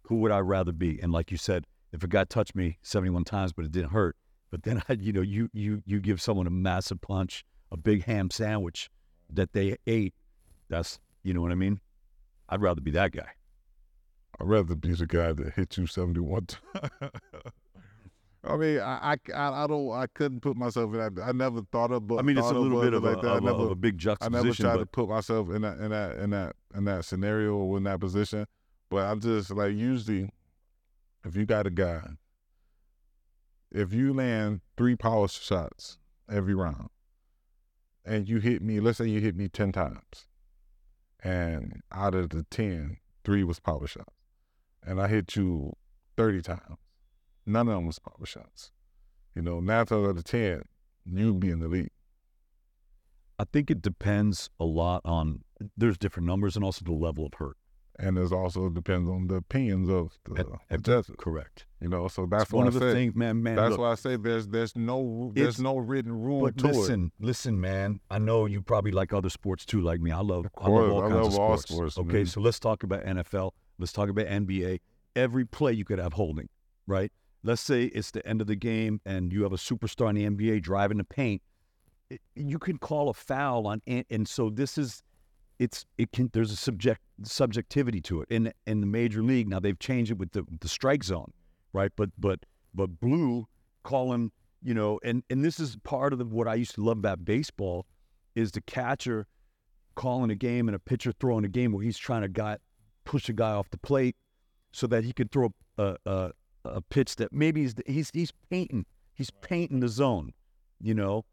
[0.05, 0.99] Who would I rather be?
[1.03, 4.17] And like you said, if a guy touched me 71 times but it didn't hurt,
[4.51, 8.05] but then I, you know, you you you give someone a massive punch, a big
[8.05, 8.89] ham sandwich
[9.29, 10.15] that they ate,
[10.71, 11.81] that's you know what I mean?
[12.49, 13.29] I'd rather be that guy.
[14.41, 16.91] I'd rather be the guy that hit you 71 times.
[18.47, 21.23] I mean, I, I, I don't, I couldn't put myself in that.
[21.23, 22.13] I never thought of.
[22.13, 23.27] I mean, it's a little bit of, like a, that.
[23.27, 24.37] Of, I never, of a big juxtaposition.
[24.37, 24.81] I never tried but...
[24.81, 28.01] to put myself in that, in that, in that, in that scenario or in that
[28.01, 28.47] position.
[28.91, 30.29] But I'm just like usually,
[31.25, 32.03] if you got a guy,
[33.73, 35.99] if you land three power shots
[36.31, 36.91] every round,
[38.05, 40.27] and you hit me, let's say you hit me ten times,
[41.25, 44.15] and out of the ten, three was power shots,
[44.85, 45.73] and I hit you
[46.17, 46.79] thirty times
[47.47, 48.71] None of them was power shots.
[49.35, 50.63] You know, nine times out of the ten,
[51.05, 51.91] you'd be in the league.
[53.39, 55.43] I think it depends a lot on
[55.77, 57.57] there's different numbers and also the level of hurt.
[57.99, 61.15] And it also depends on the opinions of the, at, at judges.
[61.17, 61.67] Correct.
[61.81, 63.43] You know, so that's one I of the say, things, man.
[63.43, 67.13] Man, that's look, why I say there's there's no there's no written rule but listen,
[67.21, 67.25] it.
[67.25, 68.01] Listen, man.
[68.11, 70.11] I know you probably like other sports too, like me.
[70.11, 71.69] I love course, I love all I kinds love of sports.
[71.69, 72.27] sports okay, man.
[72.27, 73.53] so let's talk about NFL.
[73.79, 74.81] Let's talk about NBA.
[75.15, 76.49] Every play you could have holding,
[76.87, 77.13] right?
[77.45, 80.25] let's say it's the end of the game and you have a superstar in the
[80.25, 81.43] NBA driving the paint,
[82.11, 85.03] it, you can call a foul on, and, and, so this is,
[85.65, 89.61] it's it can there's a subject subjectivity to it in in the major league now
[89.61, 91.33] they've changed it with the the strike zone,
[91.73, 91.91] right?
[91.97, 92.41] But but
[92.75, 93.47] but blue
[93.83, 94.31] calling
[94.65, 97.25] you know, and and this is part of the, what I used to love about
[97.25, 97.87] baseball
[98.35, 99.27] is the catcher
[99.95, 102.57] calling a game and a pitcher throwing a game where he's trying to guy
[103.05, 104.17] push a guy off the plate
[104.73, 106.31] so that he could throw a, a,
[106.65, 110.33] a pitch that maybe he's he's he's painting he's painting the zone,
[110.81, 111.27] you know,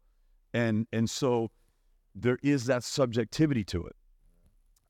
[0.52, 1.50] and and so
[2.14, 3.96] there is that subjectivity to it.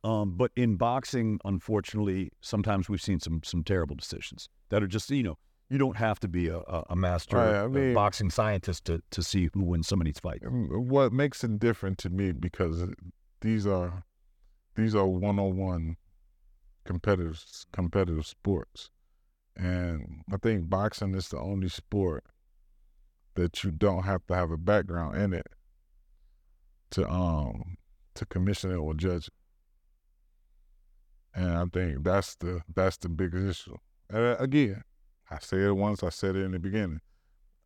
[0.05, 5.11] Um, but in boxing, unfortunately, sometimes we've seen some some terrible decisions that are just
[5.11, 5.39] you know
[5.71, 6.59] you don't have to be a,
[6.91, 10.19] a master right, I mean, boxing scientist to to see who wins some of these
[10.19, 10.45] fights.
[10.45, 12.85] What makes it different to me because
[13.41, 14.05] these are
[14.75, 15.97] these are one on one
[16.85, 17.43] competitive
[17.73, 18.91] competitive sports.
[19.57, 22.25] And I think boxing is the only sport
[23.35, 25.47] that you don't have to have a background in it
[26.91, 27.77] to um
[28.15, 29.35] to commission it or judge it.
[31.35, 33.77] And I think that's the that's the biggest issue.
[34.11, 34.83] And uh, again,
[35.31, 37.01] I said it once, I said it in the beginning.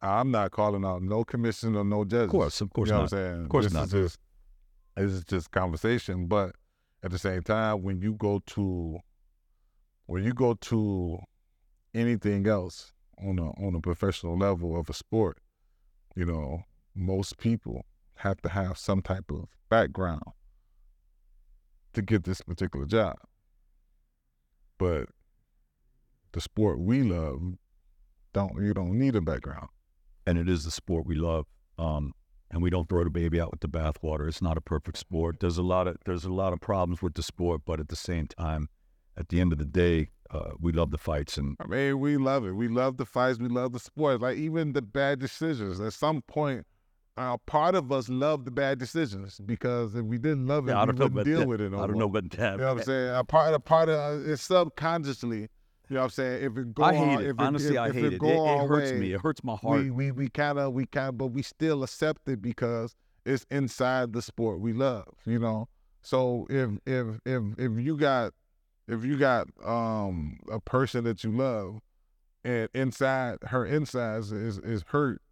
[0.00, 2.26] I'm not calling out no commission or no judges.
[2.26, 3.12] Of course, of course you know not.
[3.12, 3.42] What I'm saying?
[3.42, 3.84] Of course this not.
[3.84, 4.18] Is just,
[4.96, 6.26] this is just conversation.
[6.26, 6.52] But
[7.02, 8.98] at the same time, when you go to
[10.06, 11.18] when you go to
[11.94, 15.38] anything else on a on a professional level of a sport,
[16.14, 16.62] you know,
[16.94, 17.84] most people
[18.16, 20.22] have to have some type of background
[21.94, 23.16] to get this particular job.
[24.78, 25.08] But
[26.32, 27.40] the sport we love
[28.32, 29.68] don't you don't need a background.
[30.26, 31.46] And it is the sport we love.
[31.78, 32.12] Um,
[32.50, 34.28] and we don't throw the baby out with the bathwater.
[34.28, 35.40] It's not a perfect sport.
[35.40, 37.96] There's a lot of there's a lot of problems with the sport, but at the
[37.96, 38.68] same time,
[39.16, 42.16] at the end of the day, uh, we love the fights and I mean we
[42.16, 42.52] love it.
[42.52, 43.38] We love the fights.
[43.38, 44.20] We love the sport.
[44.20, 45.80] Like even the bad decisions.
[45.80, 46.66] At some point,
[47.16, 50.84] uh, part of us love the bad decisions because if we didn't love it, yeah,
[50.84, 51.48] we wouldn't deal that.
[51.48, 51.72] with it.
[51.72, 52.00] No I don't more.
[52.00, 52.52] know about that.
[52.52, 53.14] You know what I'm saying?
[53.14, 53.96] A part, a part of
[54.26, 55.48] uh, it's subconsciously.
[55.88, 56.44] You know what I'm saying?
[56.44, 57.26] If it go I hate on, it.
[57.28, 58.12] If Honestly, it, I if hate it.
[58.14, 59.12] It, it, it hurts way, me.
[59.12, 59.80] It hurts my heart.
[59.82, 62.94] We we we kind of we kind of, but we still accept it because
[63.24, 65.08] it's inside the sport we love.
[65.24, 65.68] You know.
[66.02, 68.32] So if if if if you got
[68.88, 71.80] if you got um a person that you love
[72.44, 75.22] and inside her insides is is hurt,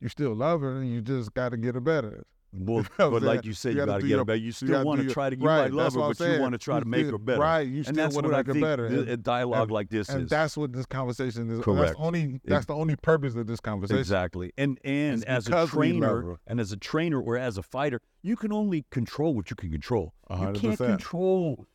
[0.00, 2.24] you still love her and you just got to get her better.
[2.52, 4.38] Well, you know but like you said, you, you got to get her better.
[4.38, 5.38] You still want to try to.
[5.38, 6.34] You right, might love her, but saying.
[6.34, 7.40] you want to try you to make still, her better.
[7.40, 7.68] Right.
[7.68, 8.86] You still want to make her better.
[8.86, 10.30] A dialogue and, like this and is.
[10.30, 11.64] that's what this conversation is.
[11.64, 11.90] Correct.
[11.90, 12.40] That's only.
[12.44, 14.00] That's the only purpose of this conversation.
[14.00, 14.52] Exactly.
[14.58, 18.52] And and as a trainer, and as a trainer or as a fighter, you can
[18.52, 20.12] only control what you can control.
[20.28, 20.54] 100%.
[20.54, 21.68] You can't control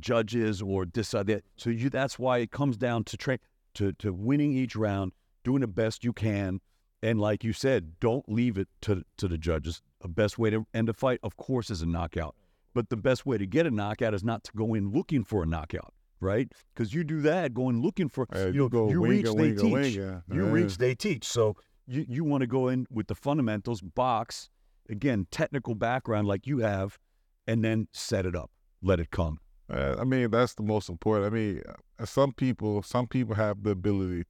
[0.00, 1.44] judges or this or that.
[1.54, 3.38] So you that's why it comes down to train
[3.74, 5.12] to to winning each round,
[5.44, 6.60] doing the best you can,
[7.02, 9.82] and like you said, don't leave it to to the judges.
[10.00, 12.34] The best way to end a fight, of course, is a knockout.
[12.74, 15.42] But the best way to get a knockout is not to go in looking for
[15.42, 16.52] a knockout, right?
[16.74, 19.96] Because you do that going looking for Uh, you, know, go you reach, they teach.
[19.96, 20.20] yeah.
[20.30, 20.52] You Yeah.
[20.52, 21.24] reach, they teach.
[21.24, 24.50] So you you want to go in with the fundamentals, box
[24.88, 26.98] again, technical background like you have,
[27.46, 28.50] and then set it up,
[28.82, 29.38] let it come.
[29.68, 31.26] Uh, I mean, that's the most important.
[31.26, 31.62] I mean,
[31.98, 34.24] uh, some people, some people have the ability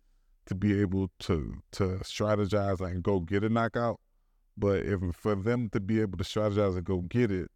[0.46, 4.00] to be able to to strategize and go get a knockout,
[4.56, 7.50] but if for them to be able to strategize and go get it,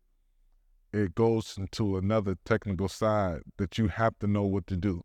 [0.92, 5.02] it goes into another technical side that you have to know what to do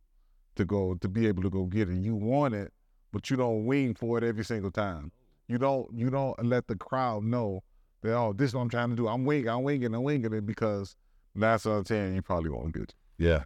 [0.56, 1.98] to go to be able to go get it.
[1.98, 2.74] You want it,
[3.12, 5.12] but you don't wing for it every single time.
[5.48, 7.64] You don't you don't let the crowd know
[8.02, 9.08] that oh this is what I'm trying to do.
[9.08, 10.96] I'm winging, I'm winging, I'm winging it because
[11.36, 12.96] nine out of ten you probably won't get it.
[13.18, 13.44] Yeah.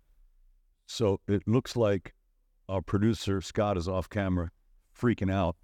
[0.86, 2.14] So it looks like
[2.70, 4.52] our producer Scott is off camera,
[4.98, 5.56] freaking out.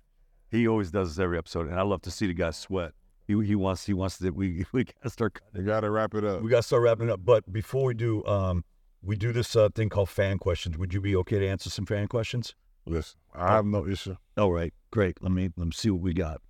[0.49, 2.91] He always does this every episode, and I love to see the guy sweat.
[3.28, 6.41] He, he wants he wants that we we gotta start You gotta wrap it up.
[6.41, 7.22] we gotta start wrapping it up.
[7.24, 8.64] But before we do, um,
[9.01, 10.78] we do this uh, thing called fan questions.
[10.78, 12.56] Would you be okay to answer some fan questions?
[12.86, 14.16] Listen, I have no issue.
[14.38, 15.22] All right, great.
[15.22, 16.41] Let me let me see what we got.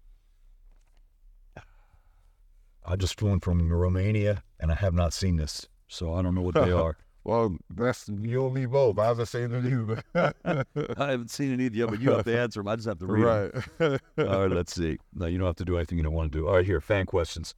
[2.87, 6.35] I just flew in from Romania, and I have not seen this, so I don't
[6.35, 6.97] know what they are.
[7.25, 8.99] Well, that's you and me both.
[8.99, 9.97] I was just saying to you.
[10.13, 12.67] I haven't seen it either yet, but you have to answer them.
[12.67, 13.51] I just have to read right.
[14.19, 14.99] All right, let's see.
[15.11, 16.47] No, you don't have to do anything you don't want to do.
[16.47, 17.55] All right, here, fan questions.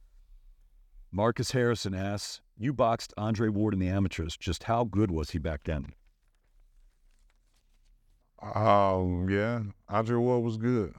[1.12, 4.38] Marcus Harrison asks, "You boxed Andre Ward in the amateurs.
[4.38, 5.92] Just how good was he back then?"
[8.40, 10.94] Um, yeah, Andre Ward was good.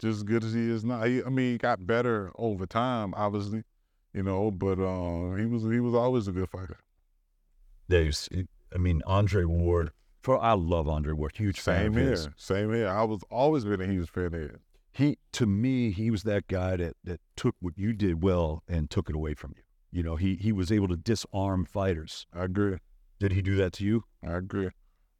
[0.00, 1.02] Just as good as he is now.
[1.04, 3.62] He, I mean, he got better over time, obviously,
[4.12, 4.50] you know.
[4.50, 6.76] But um, he was he was always a good fighter.
[7.88, 8.28] There's,
[8.74, 9.90] I mean, Andre Ward.
[10.22, 11.32] For I love Andre Ward.
[11.36, 12.28] Huge fan Same of here, his.
[12.36, 12.88] same here.
[12.88, 14.50] I was always been a huge fan of his.
[14.92, 18.88] He, to me, he was that guy that that took what you did well and
[18.90, 19.62] took it away from you.
[19.90, 22.26] You know, he he was able to disarm fighters.
[22.32, 22.76] I agree.
[23.18, 24.04] Did he do that to you?
[24.26, 24.68] I agree.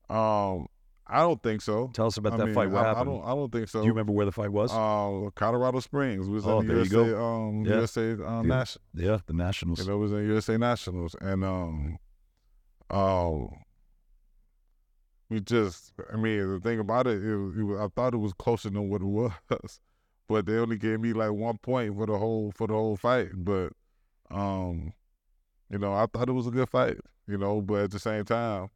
[0.09, 0.67] Um,
[1.07, 1.91] I don't think so.
[1.95, 2.71] Tell us about I that mean, fight.
[2.71, 3.11] What I, happened?
[3.11, 3.25] I don't.
[3.25, 3.81] I don't think so.
[3.81, 4.71] do you remember where the fight was?
[4.73, 7.11] Uh, Colorado Springs was Oh, in the there you USA.
[7.13, 7.25] go.
[7.25, 7.75] Um, Yeah.
[7.77, 8.43] USA um, Yeah.
[8.57, 8.85] national.
[8.95, 9.79] yeah, the Nationals.
[9.81, 11.99] You know, it was in USA Nationals, and um,
[12.93, 13.49] um,
[15.29, 15.93] we just.
[16.13, 18.71] I mean, the thing about it, it, was- it was, I thought it was closer
[18.71, 19.33] than what it was,
[20.29, 23.31] but they only gave me like one point for the whole for the whole fight.
[23.35, 23.73] But,
[24.31, 24.93] um,
[25.71, 26.99] you know, I thought it was a good fight.
[27.27, 28.69] You know, but at the same time,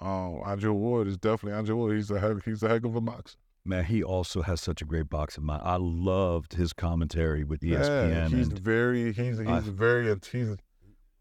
[0.00, 1.96] um, Andre Ward is definitely Andre Ward.
[1.96, 3.38] He's a heck, he's a heck of a boxer.
[3.64, 5.62] Man, he also has such a great boxing mind.
[5.64, 10.56] I loved his commentary with ESPN, Yeah, he's and very he's he's I- very he's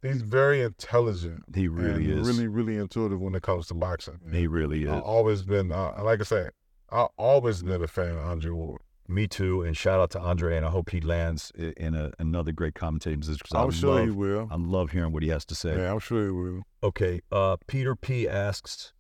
[0.02, 1.44] he's very intelligent.
[1.56, 2.28] he really is.
[2.28, 4.20] really really intuitive when it comes to boxing.
[4.32, 4.90] he really is.
[4.90, 6.52] I've always been uh, like I said,
[6.90, 8.82] I've always been a fan of Andre Ward.
[9.10, 9.62] Me too.
[9.62, 13.22] And shout out to Andre, and I hope he lands in a, another great commentating
[13.22, 13.40] position.
[13.50, 14.48] 'cause I I'm sure love, he will.
[14.52, 15.78] I love hearing what he has to say.
[15.78, 16.64] Yeah, I'm sure he will.
[16.84, 17.22] Okay.
[17.32, 18.92] Uh, Peter P asks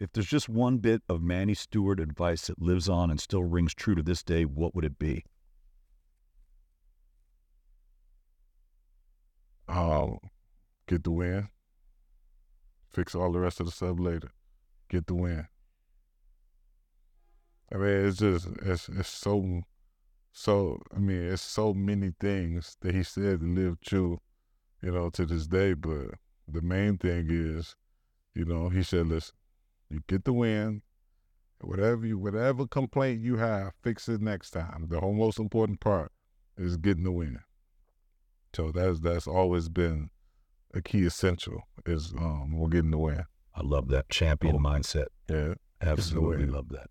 [0.00, 3.74] if there's just one bit of Manny Steward advice that lives on and still rings
[3.74, 5.24] true to this day, what would it be?
[9.68, 10.18] Um,
[10.86, 11.48] get the win.
[12.90, 14.30] Fix all the rest of the stuff later.
[14.88, 15.46] Get the win.
[17.72, 19.62] I mean, it's just it's it's so
[20.32, 20.82] so.
[20.94, 24.20] I mean, it's so many things that he said to live true,
[24.82, 25.72] you know, to this day.
[25.72, 26.14] But
[26.46, 27.74] the main thing is,
[28.34, 29.34] you know, he said, "Listen,
[29.88, 30.82] you get the win.
[31.62, 34.86] Whatever you, whatever complaint you have, fix it next time.
[34.88, 36.12] The whole most important part
[36.58, 37.38] is getting the win."
[38.54, 40.10] So that's that's always been
[40.74, 43.24] a key essential is um we're getting the win.
[43.54, 44.58] I love that champion Oh.
[44.58, 45.06] mindset.
[45.28, 45.54] Yeah.
[45.80, 46.86] Absolutely love that.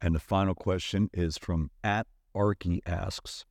[0.00, 2.06] And the final question is from at
[2.36, 3.44] Arky asks,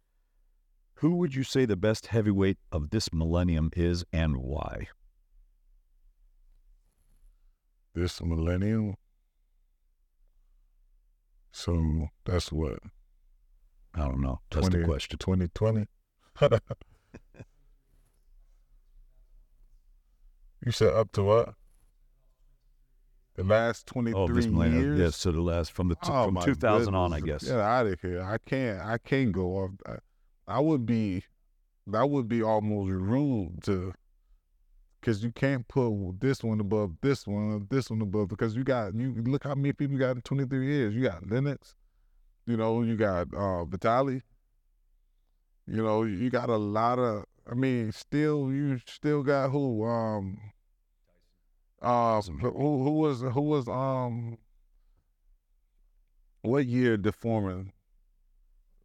[0.95, 4.87] who would you say the best heavyweight of this millennium is and why?
[7.93, 8.95] This millennium.
[11.51, 12.79] So that's what
[13.93, 14.41] I don't know.
[14.49, 15.17] That's the 20 question.
[15.19, 15.87] 2020.
[20.65, 21.53] you said up to what?
[23.35, 24.99] The last twenty three Oh, years.
[24.99, 27.43] Yes, so the last from the t- Oh, from 2000 on, I guess.
[27.43, 28.21] Get out of here!
[28.21, 28.79] I can't.
[28.79, 29.71] I can't go off.
[29.87, 29.95] I,
[30.47, 31.23] I would be.
[31.87, 33.93] That would be almost rude to.
[35.01, 38.29] Because you can't put this one above this one, this one above.
[38.29, 40.93] Because you got you look how many people you got in twenty three years.
[40.93, 41.75] You got Lennox,
[42.45, 42.83] you know.
[42.83, 44.21] You got uh Vitali.
[45.67, 47.25] You know, you got a lot of.
[47.49, 50.39] I mean, still you still got who um.
[51.81, 54.37] Uh, who who was who was um
[56.41, 57.73] what year did Foreman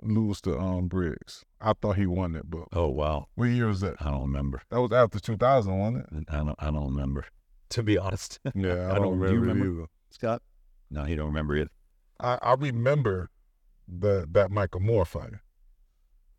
[0.03, 1.45] lose to um Briggs?
[1.61, 3.97] I thought he won it, but Oh wow, what year was that?
[4.01, 4.63] I don't remember.
[4.71, 6.25] That was after 2000, wasn't it?
[6.29, 6.57] I don't.
[6.59, 7.25] I don't remember.
[7.71, 8.41] to be honest.
[8.55, 9.81] Yeah, I, I don't, don't- do remember, you remember?
[9.81, 9.87] either.
[10.11, 10.43] Scott?
[10.91, 11.69] No, he don't remember it.
[12.21, 13.31] I, I remember
[13.87, 15.31] the that Michael Moorer fight.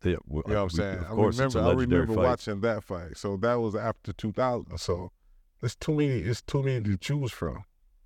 [0.02, 0.98] Yeah, well, You know what I'm saying?
[0.98, 1.60] Of I remember.
[1.60, 2.24] I remember fight.
[2.24, 3.16] watching that fight.
[3.16, 4.78] So that was after 2000.
[4.78, 5.12] So
[5.62, 6.20] it's too many.
[6.20, 7.64] It's too many to choose from.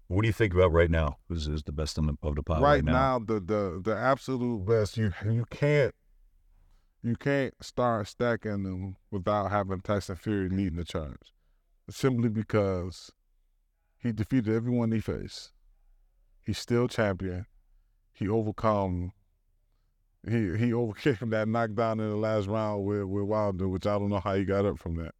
[0.09, 1.18] What do you think about right now?
[1.28, 4.97] Who's is the best of the, pile right, right, now, the the the absolute best.
[4.97, 5.95] You you can't
[7.03, 11.32] you can't start stacking them without having Tyson Fury leading the charge.
[11.90, 13.12] Simply because
[13.99, 15.53] he defeated everyone he faced.
[16.42, 17.47] He's still champion.
[18.12, 19.12] He overcome.
[20.29, 24.09] He he overcame that knockdown in the last round with with Wilder, which I don't
[24.09, 25.14] know how he got up from that.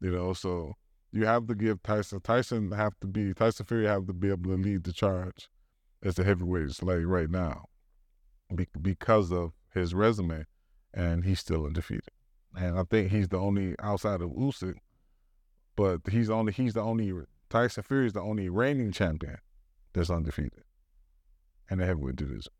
[0.00, 0.74] You know, so
[1.12, 4.50] you have to give Tyson Tyson have to be Tyson Fury have to be able
[4.50, 5.48] to lead the charge
[6.02, 7.64] as the heavyweight like right now
[8.54, 10.44] be- because of his resume,
[10.92, 12.10] and he's still undefeated.
[12.54, 14.76] And I think he's the only outside of Usyk,
[15.74, 17.12] but he's only he's the only
[17.48, 19.38] Tyson Fury is the only reigning champion
[19.94, 20.64] that's undefeated,
[21.70, 22.52] and the heavyweight division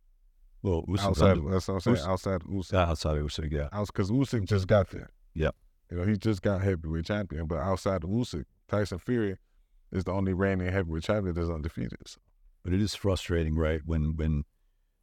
[0.67, 1.31] well, Usyk's outside.
[1.39, 1.97] under- that's what I'm saying.
[1.97, 3.69] Usyk- outside of Usyk, Ah, outside of Usyk, yeah.
[3.87, 5.11] because Usyk just got there.
[5.35, 5.55] Yep.
[5.91, 9.37] You know, he just got heavyweight champion, but outside of Usyk, Tyson Fury
[9.93, 11.99] is the only reigning heavyweight champion that's undefeated.
[12.07, 12.19] So,
[12.65, 13.81] But it is frustrating, right?
[13.85, 14.45] When when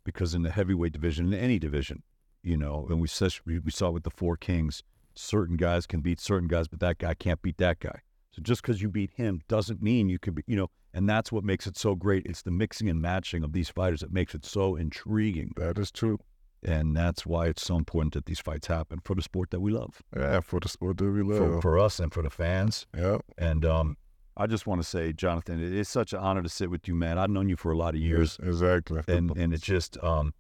[0.04, 2.04] because in the heavyweight division, in any division,
[2.42, 3.08] you know, and we
[3.46, 4.84] we, we saw with the four kings,
[5.16, 8.02] certain guys can beat certain guys, but that guy can't beat that guy.
[8.32, 11.32] So just because you beat him doesn't mean you can be, you know, and that's
[11.32, 12.26] what makes it so great.
[12.26, 15.92] It's the mixing and matching of these fighters that makes it so intriguing, that is
[15.92, 16.20] true.
[16.64, 19.72] and that's why it's so important that these fights happen for the sport that we
[19.72, 21.62] love, Yeah, for the sport that we for, love.
[21.62, 22.86] for us and for the fans.
[22.98, 23.18] yeah.
[23.38, 23.98] And um,
[24.38, 26.96] I just want to say, Johnathon, it is such an honor to sit with you,
[26.96, 27.18] man.
[27.20, 28.38] I've known you for a lot of years.
[28.40, 29.02] Yes, exactly.
[29.08, 30.34] and and it's just um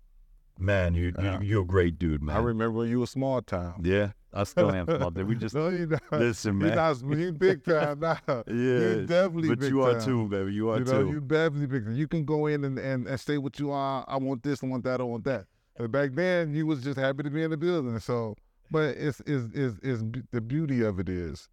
[0.59, 1.39] man you, you uh-huh.
[1.41, 3.75] you're a great dude man I remember when you were small time.
[3.83, 6.01] yeah i still am small we just no, you not.
[6.11, 7.03] listen man not.
[7.03, 8.17] You big time now.
[8.27, 9.49] yeah you definitely.
[9.49, 10.05] but big you are time.
[10.05, 11.85] too baby you are You know, too you definitely big.
[11.85, 11.95] time.
[11.95, 14.05] You can go in and, and, and say what you are.
[14.07, 14.63] I want this.
[14.63, 15.01] I want that.
[15.01, 15.45] I want that.
[15.77, 17.97] And back then, you was just happy to be in the building.
[17.99, 18.35] So,
[18.69, 21.47] but it's is is is the beauty of it is,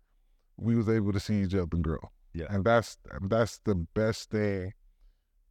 [0.56, 2.10] we was able to see each other grow.
[2.34, 2.46] Yeah.
[2.50, 4.72] And that's that's the best thing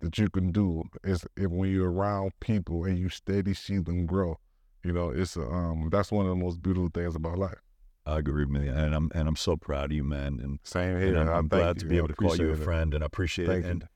[0.02, 4.06] that you can do is if when you're around people and you steady see them
[4.06, 4.38] grow.
[4.84, 7.62] You know, it's a, um that's one of the most beautiful things about life.
[8.06, 10.96] i agree with you and i'm and i'm so proud of you man and, Same
[10.96, 11.18] and here.
[11.18, 11.82] i'm, I I'm thank glad you.
[11.82, 12.64] to be able to call you a appreciate it.
[12.64, 13.72] friend and i appreciate Thank it you.
[13.72, 13.88] and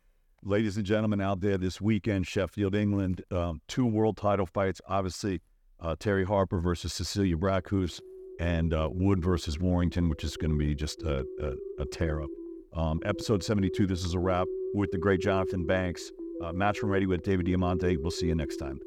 [0.44, 5.42] ladies and gentlemen out there this weekend sheffield england um, two world title fights obviously
[5.80, 8.02] uh, terri harper versus cecilia brækhus
[8.42, 12.22] and uh, wood versus warrington which is going to be just a, a, a tear
[12.22, 12.30] up
[12.76, 16.12] um, episode 72 this is a wrap with the great johnathon banks.
[16.44, 17.98] Uh, matchroom radio with david diamante.
[17.98, 18.80] We'll see you next time